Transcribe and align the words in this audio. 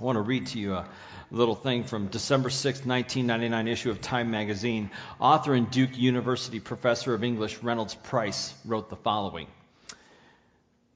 I 0.00 0.02
want 0.02 0.16
to 0.16 0.22
read 0.22 0.46
to 0.46 0.58
you 0.58 0.76
a 0.76 0.86
little 1.30 1.54
thing 1.54 1.84
from 1.84 2.06
December 2.06 2.48
6, 2.48 2.86
1999 2.86 3.68
issue 3.68 3.90
of 3.90 4.00
Time 4.00 4.30
magazine. 4.30 4.90
Author 5.20 5.52
and 5.52 5.70
Duke 5.70 5.98
University 5.98 6.58
professor 6.58 7.12
of 7.12 7.22
English 7.22 7.62
Reynolds 7.62 7.94
Price 7.94 8.54
wrote 8.64 8.88
the 8.88 8.96
following. 8.96 9.46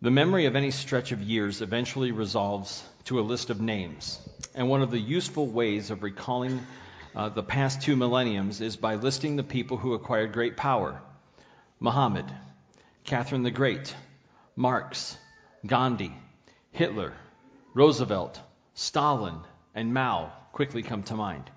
The 0.00 0.10
memory 0.10 0.46
of 0.46 0.56
any 0.56 0.70
stretch 0.70 1.12
of 1.12 1.20
years 1.20 1.60
eventually 1.60 2.12
resolves 2.12 2.82
to 3.04 3.20
a 3.20 3.28
list 3.28 3.50
of 3.50 3.60
names, 3.60 4.18
and 4.54 4.70
one 4.70 4.80
of 4.80 4.90
the 4.90 4.98
useful 4.98 5.46
ways 5.46 5.90
of 5.90 6.02
recalling 6.02 6.66
uh, 7.14 7.28
the 7.28 7.42
past 7.42 7.82
two 7.82 7.96
millenniums 7.96 8.62
is 8.62 8.76
by 8.76 8.94
listing 8.94 9.36
the 9.36 9.42
people 9.42 9.76
who 9.76 9.92
acquired 9.92 10.32
great 10.32 10.56
power 10.56 10.98
Muhammad, 11.78 12.24
Catherine 13.04 13.42
the 13.42 13.50
Great, 13.50 13.94
Marx, 14.56 15.18
Gandhi, 15.66 16.16
Hitler, 16.72 17.12
Roosevelt, 17.74 18.40
Stalin, 18.74 19.40
and 19.74 19.94
Mao 19.94 20.32
quickly 20.52 20.82
come 20.82 21.02
to 21.04 21.14
mind. 21.14 21.50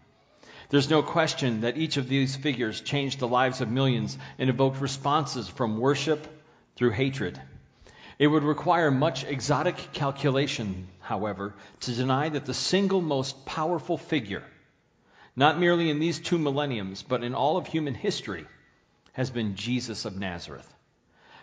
There's 0.69 0.89
no 0.89 1.01
question 1.01 1.61
that 1.61 1.77
each 1.77 1.97
of 1.97 2.07
these 2.07 2.35
figures 2.35 2.81
changed 2.81 3.19
the 3.19 3.27
lives 3.27 3.61
of 3.61 3.69
millions 3.69 4.17
and 4.37 4.49
evoked 4.49 4.81
responses 4.81 5.47
from 5.47 5.79
worship 5.79 6.27
through 6.75 6.91
hatred. 6.91 7.41
It 8.19 8.27
would 8.27 8.43
require 8.43 8.91
much 8.91 9.23
exotic 9.23 9.77
calculation, 9.93 10.87
however, 10.99 11.55
to 11.81 11.93
deny 11.93 12.29
that 12.29 12.45
the 12.45 12.53
single 12.53 13.01
most 13.01 13.45
powerful 13.45 13.97
figure, 13.97 14.43
not 15.35 15.59
merely 15.59 15.89
in 15.89 15.99
these 15.99 16.19
two 16.19 16.37
millenniums, 16.37 17.03
but 17.03 17.23
in 17.23 17.35
all 17.35 17.57
of 17.57 17.67
human 17.67 17.93
history, 17.93 18.45
has 19.13 19.29
been 19.29 19.55
Jesus 19.55 20.05
of 20.05 20.17
Nazareth. 20.17 20.71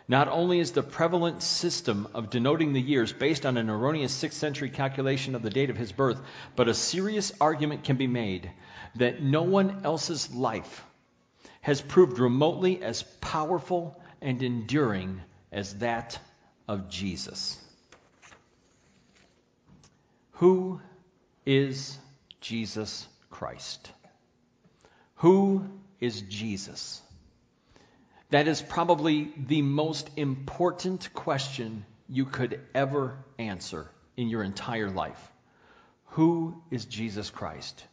Not 0.06 0.28
only 0.28 0.58
is 0.58 0.72
the 0.72 0.82
prevalent 0.82 1.42
system 1.42 2.08
of 2.12 2.28
denoting 2.28 2.72
the 2.72 2.80
years 2.80 3.12
based 3.12 3.46
on 3.46 3.56
an 3.56 3.70
erroneous 3.70 4.14
6th 4.22 4.34
century 4.34 4.68
calculation 4.68 5.34
of 5.34 5.42
the 5.42 5.50
date 5.50 5.70
of 5.70 5.78
his 5.78 5.92
birth, 5.92 6.20
but 6.56 6.68
a 6.68 6.74
serious 6.74 7.32
argument 7.40 7.84
can 7.84 7.96
be 7.96 8.06
made 8.06 8.50
that 8.96 9.23
no 9.23 9.42
one 9.42 9.80
else's 9.84 10.32
life 10.34 10.84
has 11.62 11.80
proved 11.80 12.18
remotely 12.18 12.82
as 12.82 13.02
powerful 13.23 13.98
and 14.20 14.42
enduring 14.42 15.23
as 15.51 15.79
that 15.79 16.18
of 16.68 16.90
Jesus. 16.90 17.59
Who 20.32 20.80
is 21.46 21.96
Jesus 22.42 23.07
Christ? 23.30 23.90
Who 25.16 25.64
is 26.01 26.20
Jesus? 26.23 27.01
That 28.35 28.49
is 28.49 28.60
probably 28.60 29.30
the 29.37 29.63
most 29.63 30.10
important 30.16 31.15
question 31.15 31.85
you 32.09 32.24
could 32.24 32.60
ever 32.74 33.16
answer 33.38 33.88
in 34.16 34.29
your 34.29 34.43
entire 34.43 34.91
life. 34.91 35.30
Who 36.16 36.60
is 36.68 36.85
Jesus 36.85 37.30
Christ? 37.30 37.85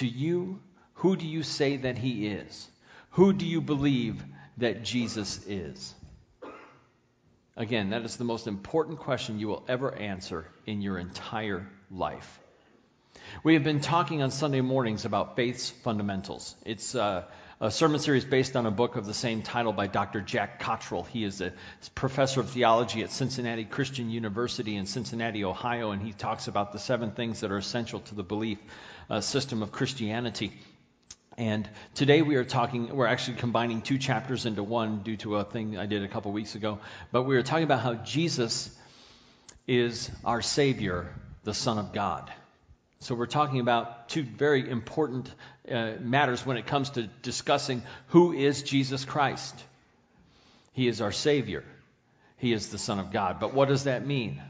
To 0.00 0.06
you, 0.06 0.60
who 0.94 1.16
do 1.16 1.26
you 1.26 1.42
say 1.42 1.76
that 1.76 1.98
he 1.98 2.28
is? 2.28 2.66
Who 3.10 3.34
do 3.34 3.44
you 3.44 3.60
believe 3.60 4.24
that 4.56 4.84
Jesus 4.84 5.46
is? 5.46 5.94
Again, 7.58 7.90
that 7.90 8.06
is 8.06 8.16
the 8.16 8.24
most 8.24 8.46
important 8.46 9.00
question 9.00 9.38
you 9.38 9.48
will 9.48 9.64
ever 9.68 9.94
answer 9.94 10.46
in 10.64 10.80
your 10.80 10.98
entire 10.98 11.68
life. 11.90 12.40
We 13.44 13.52
have 13.52 13.64
been 13.64 13.80
talking 13.80 14.22
on 14.22 14.30
Sunday 14.30 14.62
mornings 14.62 15.04
about 15.04 15.36
faith's 15.36 15.68
fundamentals. 15.68 16.56
It's 16.64 16.94
uh, 16.94 17.24
a 17.58 17.70
sermon 17.70 17.98
series 17.98 18.24
based 18.24 18.54
on 18.54 18.66
a 18.66 18.70
book 18.70 18.96
of 18.96 19.06
the 19.06 19.14
same 19.14 19.40
title 19.40 19.72
by 19.72 19.86
Dr. 19.86 20.20
Jack 20.20 20.60
Cottrell. 20.60 21.04
He 21.04 21.24
is 21.24 21.40
a 21.40 21.54
professor 21.94 22.40
of 22.40 22.50
theology 22.50 23.02
at 23.02 23.10
Cincinnati 23.10 23.64
Christian 23.64 24.10
University 24.10 24.76
in 24.76 24.84
Cincinnati, 24.84 25.42
Ohio, 25.42 25.92
and 25.92 26.02
he 26.02 26.12
talks 26.12 26.48
about 26.48 26.72
the 26.72 26.78
seven 26.78 27.12
things 27.12 27.40
that 27.40 27.50
are 27.50 27.56
essential 27.56 28.00
to 28.00 28.14
the 28.14 28.22
belief 28.22 28.58
uh, 29.08 29.22
system 29.22 29.62
of 29.62 29.72
Christianity. 29.72 30.52
And 31.38 31.66
today 31.94 32.20
we 32.20 32.36
are 32.36 32.44
talking, 32.44 32.94
we're 32.94 33.06
actually 33.06 33.38
combining 33.38 33.80
two 33.80 33.96
chapters 33.96 34.44
into 34.44 34.62
one 34.62 35.02
due 35.02 35.16
to 35.18 35.36
a 35.36 35.44
thing 35.44 35.78
I 35.78 35.86
did 35.86 36.02
a 36.02 36.08
couple 36.08 36.32
weeks 36.32 36.56
ago. 36.56 36.80
But 37.10 37.22
we 37.22 37.36
are 37.36 37.42
talking 37.42 37.64
about 37.64 37.80
how 37.80 37.94
Jesus 37.94 38.70
is 39.66 40.10
our 40.26 40.42
Savior, 40.42 41.14
the 41.44 41.54
Son 41.54 41.78
of 41.78 41.94
God. 41.94 42.30
So 43.00 43.14
we're 43.14 43.26
talking 43.26 43.60
about 43.60 44.08
two 44.08 44.22
very 44.22 44.68
important 44.68 45.30
uh, 45.70 45.92
matters 46.00 46.44
when 46.46 46.56
it 46.56 46.66
comes 46.66 46.90
to 46.90 47.08
discussing 47.22 47.82
who 48.08 48.32
is 48.32 48.62
Jesus 48.62 49.04
Christ. 49.04 49.54
He 50.72 50.88
is 50.88 51.00
our 51.00 51.12
Savior, 51.12 51.64
He 52.38 52.52
is 52.52 52.68
the 52.68 52.78
Son 52.78 52.98
of 52.98 53.12
God. 53.12 53.40
But 53.40 53.54
what 53.54 53.68
does 53.68 53.84
that 53.84 54.06
mean? 54.06 54.42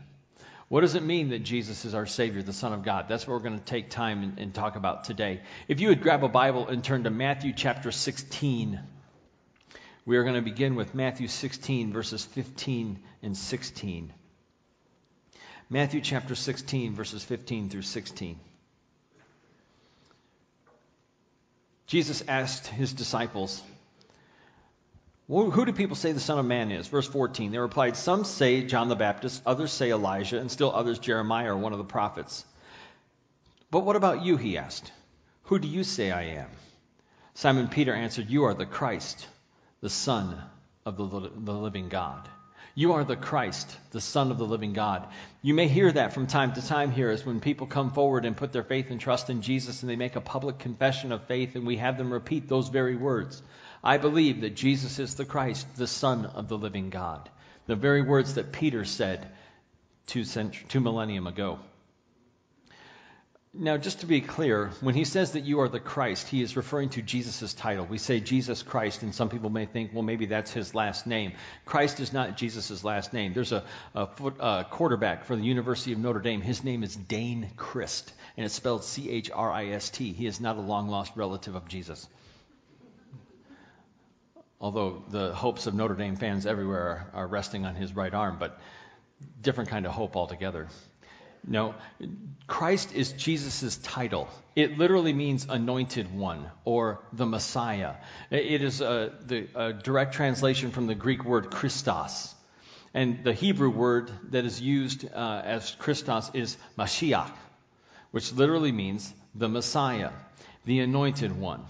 What 0.69 0.81
does 0.81 0.97
it 0.97 1.03
mean 1.05 1.29
that 1.29 1.45
Jesus 1.45 1.85
is 1.85 1.95
our 1.95 2.07
Savior, 2.07 2.43
the 2.43 2.53
Son 2.53 2.73
of 2.73 2.83
God? 2.83 3.07
That's 3.09 3.25
what 3.27 3.35
we're 3.35 3.49
going 3.49 3.59
to 3.59 3.65
take 3.65 3.89
time 3.89 4.25
and, 4.25 4.39
and, 4.39 4.53
talk 4.55 4.75
about 4.75 5.05
today. 5.05 5.43
If 5.69 5.81
you 5.81 5.89
would 5.91 6.03
grab 6.03 6.25
a 6.25 6.29
Bible 6.29 6.67
and 6.67 6.83
turn 6.83 7.05
to 7.05 7.11
Matthew 7.11 7.53
chapter 7.53 7.93
16, 7.93 8.81
we 10.05 10.17
are 10.17 10.25
going 10.25 10.35
to 10.35 10.43
begin 10.43 10.75
with 10.75 10.93
Matthew 10.93 11.29
16, 11.29 11.93
verses 11.93 12.25
15 12.25 12.99
and 13.23 13.37
16. 13.37 14.13
Matthew 15.69 16.01
chapter 16.01 16.35
16, 16.35 16.95
verses 16.95 17.25
15 17.25 17.71
through 17.71 17.83
16. 17.83 18.39
Jesus 21.87 22.23
asked 22.29 22.67
his 22.67 22.93
disciples, 22.93 23.63
well, 25.29 25.51
who 25.51 25.65
do 25.65 25.73
people 25.73 25.97
say 25.97 26.13
the 26.13 26.21
Son 26.21 26.39
of 26.39 26.47
Man 26.47 26.71
is? 26.71 26.87
Verse 26.87 27.09
14. 27.09 27.51
They 27.51 27.59
replied, 27.59 27.97
Some 27.97 28.23
say 28.25 28.63
John 28.63 28.89
the 28.89 28.95
Baptist, 28.95 29.43
others 29.45 29.73
say 29.73 29.91
Elijah, 29.91 30.39
and 30.39 30.51
still 30.51 30.73
others 30.73 31.01
Jeremiah 31.01 31.53
or 31.53 31.57
one 31.57 31.73
of 31.73 31.79
the 31.79 31.85
prophets. 31.85 32.45
But 33.73 33.81
what 33.81 33.97
about 33.97 34.25
you? 34.25 34.37
He 34.37 34.57
asked. 34.57 34.93
Who 35.45 35.59
do 35.59 35.67
you 35.67 35.83
say 35.83 36.13
I 36.13 36.23
am? 36.41 36.49
Simon 37.35 37.67
Peter 37.67 37.93
answered, 37.93 38.31
You 38.31 38.45
are 38.45 38.55
the 38.55 38.67
Christ, 38.67 39.27
the 39.81 39.91
Son 39.91 40.41
of 40.85 40.97
the, 40.97 41.07
the 41.07 41.53
living 41.53 41.89
God. 41.89 42.29
You 42.79 42.93
are 42.93 43.05
the 43.05 43.17
Christ, 43.17 43.75
the 43.93 44.03
Son 44.03 44.31
of 44.31 44.37
the 44.37 44.45
living 44.45 44.75
God. 44.75 45.09
You 45.41 45.55
may 45.55 45.67
hear 45.67 45.91
that 45.91 46.13
from 46.13 46.27
time 46.27 46.53
to 46.53 46.67
time 46.67 46.91
here 46.91 47.09
as 47.09 47.25
when 47.25 47.41
people 47.41 47.67
come 47.67 47.91
forward 47.91 48.27
and 48.27 48.37
put 48.37 48.53
their 48.53 48.63
faith 48.63 48.91
and 48.91 49.01
trust 49.01 49.31
in 49.31 49.41
Jesus 49.41 49.81
and 49.81 49.89
they 49.89 49.97
make 49.97 50.15
a 50.15 50.21
public 50.21 50.59
confession 50.59 51.11
of 51.11 51.25
faith 51.25 51.57
and 51.57 51.67
we 51.67 51.79
have 51.79 51.97
them 51.97 52.13
repeat 52.13 52.49
those 52.49 52.69
very 52.69 52.95
words. 52.95 53.43
I 53.83 53.97
believe 53.97 54.43
that 54.43 54.57
Jesus 54.57 54.99
is 54.99 55.15
the 55.15 55.25
Christ, 55.25 55.67
the 55.77 55.87
Son 55.87 56.27
of 56.27 56.49
the 56.49 56.59
living 56.59 56.91
God. 56.91 57.31
The 57.67 57.77
very 57.77 58.03
words 58.03 58.35
that 58.35 58.53
Peter 58.53 58.85
said 58.85 59.27
two, 60.07 60.25
cent- 60.25 60.69
two 60.69 60.81
millennium 60.81 61.27
ago. 61.27 61.59
Now, 63.59 63.79
just 63.79 64.01
to 64.01 64.07
be 64.07 64.21
clear, 64.21 64.71
when 64.83 64.95
he 64.95 65.05
says 65.05 65.33
that 65.33 65.45
you 65.45 65.61
are 65.61 65.69
the 65.69 65.81
Christ, 65.81 66.29
he 66.29 66.43
is 66.43 66.57
referring 66.57 66.91
to 66.91 67.03
Jesus' 67.03 67.55
title. 67.55 67.87
We 67.87 67.97
say 67.97 68.21
Jesus 68.21 68.63
Christ, 68.63 69.03
and 69.03 69.15
some 69.15 69.31
people 69.31 69.49
may 69.49 69.65
think, 69.65 69.95
well, 69.95 70.03
maybe 70.03 70.27
that's 70.27 70.53
his 70.53 70.75
last 70.75 71.07
name. 71.07 71.33
Christ 71.65 71.99
is 72.01 72.13
not 72.13 72.37
Jesus' 72.37 72.85
last 72.85 73.15
name. 73.15 73.33
There's 73.33 73.53
a, 73.53 73.65
a, 73.95 74.09
foot, 74.09 74.37
a 74.41 74.67
quarterback 74.69 75.25
for 75.25 75.37
the 75.37 75.43
University 75.43 75.93
of 75.93 75.99
Notre 75.99 76.21
Dame. 76.21 76.43
His 76.43 76.65
name 76.65 76.83
is 76.83 76.95
Dayne 76.95 77.51
Christ, 77.57 78.13
and 78.37 78.45
it's 78.45 78.55
spelled 78.55 78.85
C 78.85 79.11
H 79.11 79.31
R 79.31 79.51
I 79.51 79.69
S 79.69 79.89
T. 79.89 80.13
He 80.13 80.27
is 80.27 80.39
not 80.39 80.57
a 80.57 80.61
long 80.61 80.89
lost 80.89 81.13
relative 81.17 81.55
of 81.55 81.67
Jesus 81.67 82.07
although 84.59 85.03
the 85.11 85.35
hopes 85.35 85.67
of 85.67 85.75
Notre 85.75 85.95
Dame 85.95 86.17
fans 86.17 86.47
everywhere 86.47 87.11
are, 87.13 87.25
are 87.25 87.27
resting 87.27 87.67
on 87.67 87.75
his 87.75 87.95
right 87.95 88.13
arm, 88.13 88.39
but 88.41 88.59
different 89.43 89.69
kind 89.69 89.85
of 89.87 89.93
hope 89.93 90.17
altogether. 90.17 90.69
No, 91.47 91.75
Christ 92.47 92.95
is 92.95 93.13
Jesus' 93.13 93.77
title. 93.77 94.29
It 94.55 94.79
literally 94.79 95.13
means 95.13 95.47
anointed 95.49 96.15
one 96.15 96.51
or 96.65 97.01
the 97.13 97.27
Messiah. 97.27 97.95
It 98.31 98.63
is 98.63 98.81
a, 98.81 99.13
the, 99.27 99.49
a 99.55 99.73
direct 99.73 100.15
translation 100.15 100.71
from 100.71 100.87
the 100.87 100.95
Greek 100.95 101.25
word 101.25 101.51
Christos. 101.51 102.35
And 102.95 103.25
the 103.25 103.33
Hebrew 103.33 103.71
word 103.71 104.11
that 104.31 104.45
is 104.45 104.61
used 104.61 105.05
uh, 105.13 105.43
as 105.45 105.75
Christos 105.79 106.31
is 106.33 106.57
Mashiach, 106.79 107.31
which 108.11 108.33
literally 108.33 108.73
means 108.73 109.13
the 109.35 109.49
Messiah, 109.49 110.11
the 110.65 110.81
anointed 110.81 111.39
one. 111.39 111.63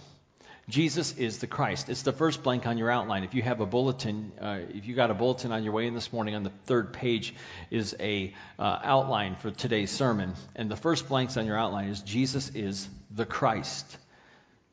Jesus 0.68 1.16
is 1.16 1.38
the 1.38 1.46
Christ. 1.46 1.88
It's 1.88 2.02
the 2.02 2.12
first 2.12 2.42
blank 2.42 2.66
on 2.66 2.76
your 2.76 2.90
outline. 2.90 3.22
If 3.22 3.34
you 3.34 3.42
have 3.42 3.60
a 3.60 3.66
bulletin, 3.66 4.32
uh, 4.40 4.58
if 4.70 4.86
you 4.86 4.96
got 4.96 5.12
a 5.12 5.14
bulletin 5.14 5.52
on 5.52 5.62
your 5.62 5.72
way 5.72 5.86
in 5.86 5.94
this 5.94 6.12
morning, 6.12 6.34
on 6.34 6.42
the 6.42 6.52
third 6.64 6.92
page 6.92 7.34
is 7.70 7.94
a 8.00 8.34
uh, 8.58 8.80
outline 8.82 9.36
for 9.36 9.52
today's 9.52 9.92
sermon, 9.92 10.34
and 10.56 10.68
the 10.68 10.76
first 10.76 11.08
blanks 11.08 11.36
on 11.36 11.46
your 11.46 11.56
outline 11.56 11.88
is 11.88 12.00
Jesus 12.00 12.50
is 12.54 12.88
the 13.12 13.24
Christ. 13.24 13.96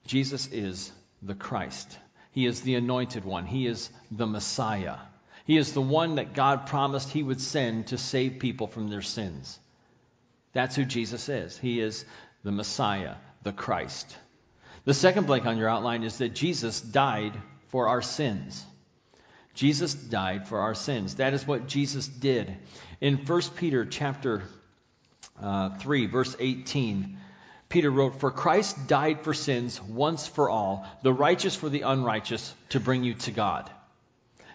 Jesus 0.07 0.47
is 0.47 0.91
the 1.21 1.35
Christ. 1.35 1.95
He 2.31 2.47
is 2.47 2.61
the 2.61 2.73
anointed 2.73 3.23
one. 3.23 3.45
He 3.45 3.67
is 3.67 3.91
the 4.09 4.25
Messiah. 4.25 4.97
He 5.45 5.57
is 5.57 5.73
the 5.73 5.81
one 5.81 6.15
that 6.15 6.33
God 6.33 6.65
promised 6.65 7.11
He 7.11 7.21
would 7.21 7.39
send 7.39 7.87
to 7.87 7.99
save 7.99 8.39
people 8.39 8.65
from 8.65 8.87
their 8.87 9.03
sins. 9.03 9.59
That's 10.53 10.75
who 10.75 10.85
Jesus 10.85 11.29
is. 11.29 11.55
He 11.55 11.79
is 11.79 12.03
the 12.43 12.51
Messiah, 12.51 13.15
the 13.43 13.51
Christ. 13.51 14.17
The 14.85 14.93
second 14.93 15.27
blank 15.27 15.45
on 15.45 15.57
your 15.57 15.69
outline 15.69 16.03
is 16.03 16.17
that 16.17 16.33
Jesus 16.33 16.81
died 16.81 17.33
for 17.69 17.87
our 17.87 18.01
sins. 18.01 18.65
Jesus 19.53 19.93
died 19.93 20.47
for 20.47 20.59
our 20.59 20.75
sins. 20.75 21.15
That 21.15 21.33
is 21.33 21.47
what 21.47 21.67
Jesus 21.67 22.07
did. 22.07 22.57
In 22.99 23.17
1 23.17 23.41
Peter 23.55 23.85
chapter 23.85 24.43
uh, 25.41 25.69
3, 25.77 26.07
verse 26.07 26.35
18. 26.39 27.17
Peter 27.69 27.89
wrote, 27.89 28.19
For 28.19 28.29
Christ 28.29 28.87
died 28.87 29.21
for 29.21 29.33
sins 29.33 29.81
once 29.81 30.27
for 30.27 30.49
all, 30.49 30.85
the 31.01 31.13
righteous 31.13 31.55
for 31.55 31.69
the 31.69 31.81
unrighteous, 31.81 32.53
to 32.69 32.79
bring 32.79 33.03
you 33.03 33.13
to 33.15 33.31
God. 33.31 33.69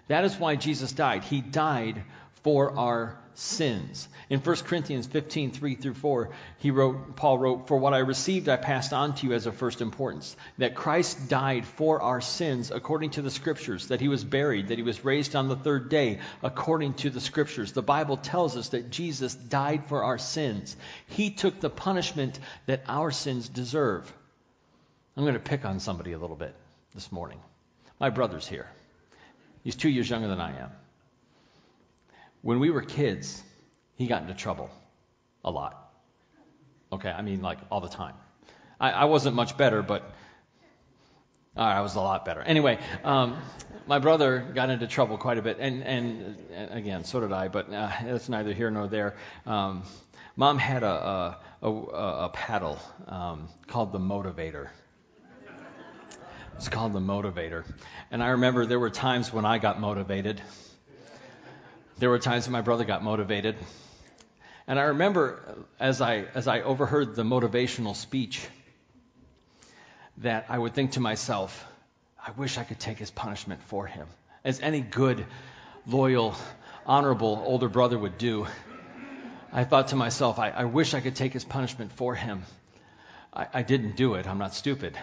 That 0.09 0.25
is 0.25 0.39
why 0.39 0.57
Jesus 0.57 0.93
died. 0.93 1.25
He 1.25 1.41
died 1.41 2.03
for 2.43 2.79
our 2.79 3.19
sins. 3.39 4.09
In 4.29 4.41
1 4.41 4.57
Corinthians 4.57 5.07
15, 5.07 5.53
3 5.53 5.75
through 5.77 5.95
4, 5.95 6.31
he 6.59 6.73
wrote, 6.73 7.15
Paul 7.15 7.39
wrote, 7.39 7.69
For 7.69 7.77
what 7.77 7.95
I 7.95 7.99
received 7.99 8.49
I 8.49 8.57
passed 8.57 8.93
on 8.93 9.15
to 9.15 9.27
you 9.27 9.33
as 9.33 9.47
of 9.47 9.55
first 9.55 9.81
importance, 9.81 10.37
that 10.59 10.75
Christ 10.75 11.29
died 11.29 11.65
for 11.65 12.03
our 12.03 12.21
sins 12.21 12.73
according 12.73 13.11
to 13.11 13.23
the 13.23 13.31
Scriptures, 13.31 13.87
that 13.89 14.01
he 14.01 14.09
was 14.09 14.25
buried, 14.25 14.69
that 14.69 14.79
he 14.79 14.83
was 14.83 15.05
raised 15.05 15.37
on 15.37 15.49
the 15.49 15.57
third 15.57 15.89
day 15.89 16.19
according 16.43 16.95
to 16.95 17.11
the 17.11 17.21
Scriptures. 17.21 17.73
The 17.73 17.81
Bible 17.81 18.17
tells 18.17 18.57
us 18.57 18.71
that 18.71 18.91
Jesus 18.91 19.35
died 19.35 19.87
for 19.87 20.03
our 20.03 20.19
sins. 20.19 20.77
He 21.07 21.31
took 21.31 21.61
the 21.61 21.71
punishment 21.71 22.41
that 22.67 22.83
our 22.89 23.13
sins 23.13 23.49
deserve. 23.49 24.13
I'm 25.17 25.23
going 25.23 25.35
to 25.35 25.41
pick 25.41 25.65
on 25.65 25.79
somebody 25.79 26.13
a 26.13 26.19
little 26.19 26.37
bit 26.37 26.55
this 26.93 27.13
morning. 27.13 27.41
My 28.01 28.11
brother's 28.11 28.49
here. 28.49 28.69
He's 29.63 29.77
two 29.77 29.89
years 29.89 30.11
younger 30.11 30.29
than 30.29 30.41
I 30.41 30.59
am. 30.59 30.71
When 32.43 32.61
we 32.61 32.71
were 32.71 32.83
kids, 32.83 33.43
he 33.97 34.07
got 34.07 34.23
into 34.23 34.35
trouble 34.35 34.71
a 35.45 35.51
lot. 35.51 35.93
Okay, 36.93 37.11
I 37.11 37.23
mean, 37.23 37.43
like 37.43 37.59
all 37.71 37.81
the 37.81 37.89
time. 37.89 38.15
I, 38.81 38.91
I 38.91 39.05
wasn't 39.05 39.35
much 39.35 39.57
better, 39.57 39.83
but 39.83 40.11
I 41.57 41.81
was 41.81 41.97
a 41.97 42.01
lot 42.01 42.25
better. 42.25 42.41
Anyway, 42.41 42.79
um, 43.03 43.37
my 43.87 43.99
brother 43.99 44.47
got 44.55 44.71
into 44.71 44.87
trouble 44.87 45.19
quite 45.19 45.39
a 45.39 45.43
bit, 45.43 45.59
and, 45.59 45.83
and, 45.83 46.37
and 46.53 46.71
again, 46.73 47.05
so 47.05 47.21
did 47.21 47.33
I, 47.33 47.49
but 47.49 47.73
uh, 47.73 47.91
that's 48.05 48.29
neither 48.29 48.53
here 48.53 48.71
nor 48.71 48.87
there. 48.87 49.17
Um, 49.45 49.83
Mom 50.37 50.57
had 50.59 50.85
a, 50.85 50.87
a, 50.87 51.39
a, 51.63 51.71
a 51.71 52.29
paddle 52.33 52.79
um, 53.09 53.49
called 53.67 53.91
the 53.93 53.99
Motivator. 53.99 54.69
It's 56.57 56.69
called 56.69 56.93
the 56.93 57.01
Motivator. 57.01 57.65
And 58.11 58.23
I 58.23 58.29
remember 58.29 58.67
there 58.67 58.81
were 58.81 58.91
times 58.91 59.33
when 59.33 59.45
I 59.45 59.59
got 59.59 59.81
motivated. 59.81 60.41
There 61.99 62.11
were 62.11 62.21
times 62.21 62.47
when 62.47 62.53
my 62.53 62.61
brother 62.61 62.85
got 62.85 63.03
motivated. 63.03 63.57
And 64.69 64.79
I 64.79 64.85
remember 64.85 65.41
as 65.81 66.01
I, 66.01 66.27
as 66.35 66.47
I 66.47 66.61
overheard 66.61 67.17
the 67.17 67.25
motivational 67.25 67.97
speech 67.97 68.47
that 70.19 70.47
I 70.49 70.59
would 70.59 70.75
think 70.75 70.93
to 70.93 71.01
myself, 71.01 71.67
I 72.25 72.31
wish 72.33 72.57
I 72.57 72.63
could 72.63 72.79
take 72.79 72.99
his 72.99 73.11
punishment 73.11 73.63
for 73.65 73.87
him. 73.87 74.07
As 74.45 74.61
any 74.61 74.81
good, 74.81 75.27
loyal, 75.87 76.37
honorable 76.87 77.43
older 77.45 77.69
brother 77.69 77.99
would 77.99 78.17
do. 78.17 78.47
I 79.53 79.65
thought 79.65 79.89
to 79.89 79.97
myself, 79.97 80.39
I, 80.39 80.51
I 80.51 80.65
wish 80.65 80.95
I 80.95 81.01
could 81.01 81.17
take 81.17 81.33
his 81.33 81.45
punishment 81.45 81.93
for 81.93 82.15
him. 82.15 82.45
I, 83.33 83.47
I 83.53 83.63
didn't 83.63 83.97
do 83.97 84.15
it. 84.15 84.29
I'm 84.29 84.39
not 84.39 84.55
stupid. 84.55 84.97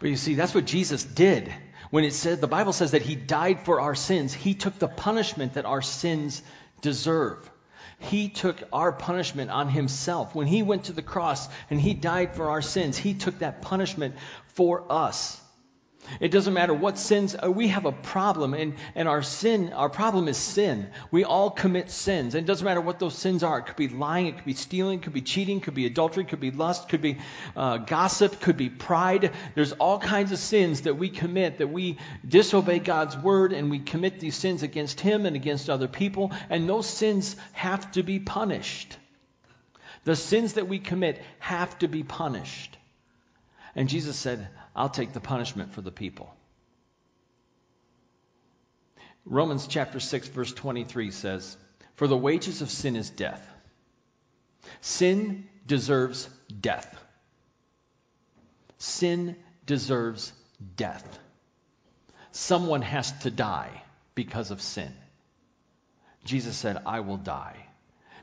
but 0.00 0.08
you 0.08 0.16
see, 0.16 0.34
that's 0.34 0.54
what 0.54 0.64
Jesus 0.64 1.04
did 1.04 1.52
when 1.92 2.04
it 2.04 2.14
said 2.14 2.40
the 2.40 2.46
Bible 2.48 2.72
says 2.72 2.92
that 2.92 3.02
he 3.02 3.14
died 3.14 3.66
for 3.66 3.78
our 3.78 3.94
sins, 3.94 4.32
he 4.32 4.54
took 4.54 4.78
the 4.78 4.88
punishment 4.88 5.52
that 5.54 5.66
our 5.66 5.82
sins 5.82 6.40
deserve. 6.80 7.50
He 7.98 8.30
took 8.30 8.56
our 8.72 8.92
punishment 8.92 9.50
on 9.50 9.68
himself. 9.68 10.34
When 10.34 10.46
he 10.46 10.62
went 10.62 10.84
to 10.84 10.94
the 10.94 11.02
cross 11.02 11.46
and 11.68 11.78
he 11.78 11.92
died 11.92 12.34
for 12.34 12.48
our 12.48 12.62
sins, 12.62 12.96
he 12.96 13.12
took 13.12 13.40
that 13.40 13.60
punishment 13.60 14.14
for 14.54 14.90
us. 14.90 15.38
It 16.20 16.30
doesn't 16.30 16.52
matter 16.52 16.74
what 16.74 16.98
sins, 16.98 17.36
uh, 17.40 17.50
we 17.50 17.68
have 17.68 17.84
a 17.84 17.92
problem, 17.92 18.54
and, 18.54 18.74
and 18.94 19.08
our 19.08 19.22
sin, 19.22 19.72
our 19.72 19.88
problem 19.88 20.26
is 20.28 20.36
sin. 20.36 20.90
We 21.10 21.24
all 21.24 21.50
commit 21.50 21.90
sins. 21.90 22.34
And 22.34 22.44
it 22.44 22.46
doesn't 22.46 22.64
matter 22.64 22.80
what 22.80 22.98
those 22.98 23.16
sins 23.16 23.42
are. 23.42 23.60
It 23.60 23.66
could 23.66 23.76
be 23.76 23.88
lying, 23.88 24.26
it 24.26 24.36
could 24.36 24.44
be 24.44 24.54
stealing, 24.54 24.98
it 24.98 25.02
could 25.02 25.12
be 25.12 25.22
cheating, 25.22 25.58
it 25.58 25.62
could 25.62 25.74
be 25.74 25.86
adultery, 25.86 26.24
it 26.24 26.28
could 26.28 26.40
be 26.40 26.50
lust, 26.50 26.84
it 26.84 26.88
could 26.88 27.02
be 27.02 27.18
uh, 27.56 27.78
gossip, 27.78 28.34
it 28.34 28.40
could 28.40 28.56
be 28.56 28.68
pride. 28.68 29.32
There's 29.54 29.72
all 29.72 29.98
kinds 29.98 30.32
of 30.32 30.38
sins 30.38 30.82
that 30.82 30.98
we 30.98 31.08
commit, 31.08 31.58
that 31.58 31.68
we 31.68 31.98
disobey 32.26 32.80
God's 32.80 33.16
word, 33.16 33.52
and 33.52 33.70
we 33.70 33.78
commit 33.78 34.18
these 34.18 34.36
sins 34.36 34.62
against 34.62 35.00
Him 35.00 35.24
and 35.24 35.36
against 35.36 35.70
other 35.70 35.88
people, 35.88 36.32
and 36.50 36.68
those 36.68 36.88
sins 36.88 37.36
have 37.52 37.90
to 37.92 38.02
be 38.02 38.18
punished. 38.18 38.96
The 40.04 40.16
sins 40.16 40.54
that 40.54 40.66
we 40.66 40.80
commit 40.80 41.22
have 41.38 41.78
to 41.78 41.86
be 41.86 42.02
punished. 42.02 42.76
And 43.76 43.88
Jesus 43.88 44.16
said, 44.16 44.48
I'll 44.74 44.88
take 44.88 45.12
the 45.12 45.20
punishment 45.20 45.72
for 45.72 45.82
the 45.82 45.92
people. 45.92 46.34
Romans 49.24 49.66
chapter 49.66 50.00
6, 50.00 50.28
verse 50.28 50.52
23 50.52 51.10
says, 51.10 51.56
For 51.94 52.06
the 52.06 52.16
wages 52.16 52.62
of 52.62 52.70
sin 52.70 52.96
is 52.96 53.10
death. 53.10 53.46
Sin 54.80 55.46
deserves 55.66 56.28
death. 56.60 56.98
Sin 58.78 59.36
deserves 59.66 60.32
death. 60.76 61.18
Someone 62.32 62.82
has 62.82 63.12
to 63.20 63.30
die 63.30 63.82
because 64.14 64.50
of 64.50 64.60
sin. 64.60 64.92
Jesus 66.24 66.56
said, 66.56 66.82
I 66.86 67.00
will 67.00 67.16
die. 67.16 67.66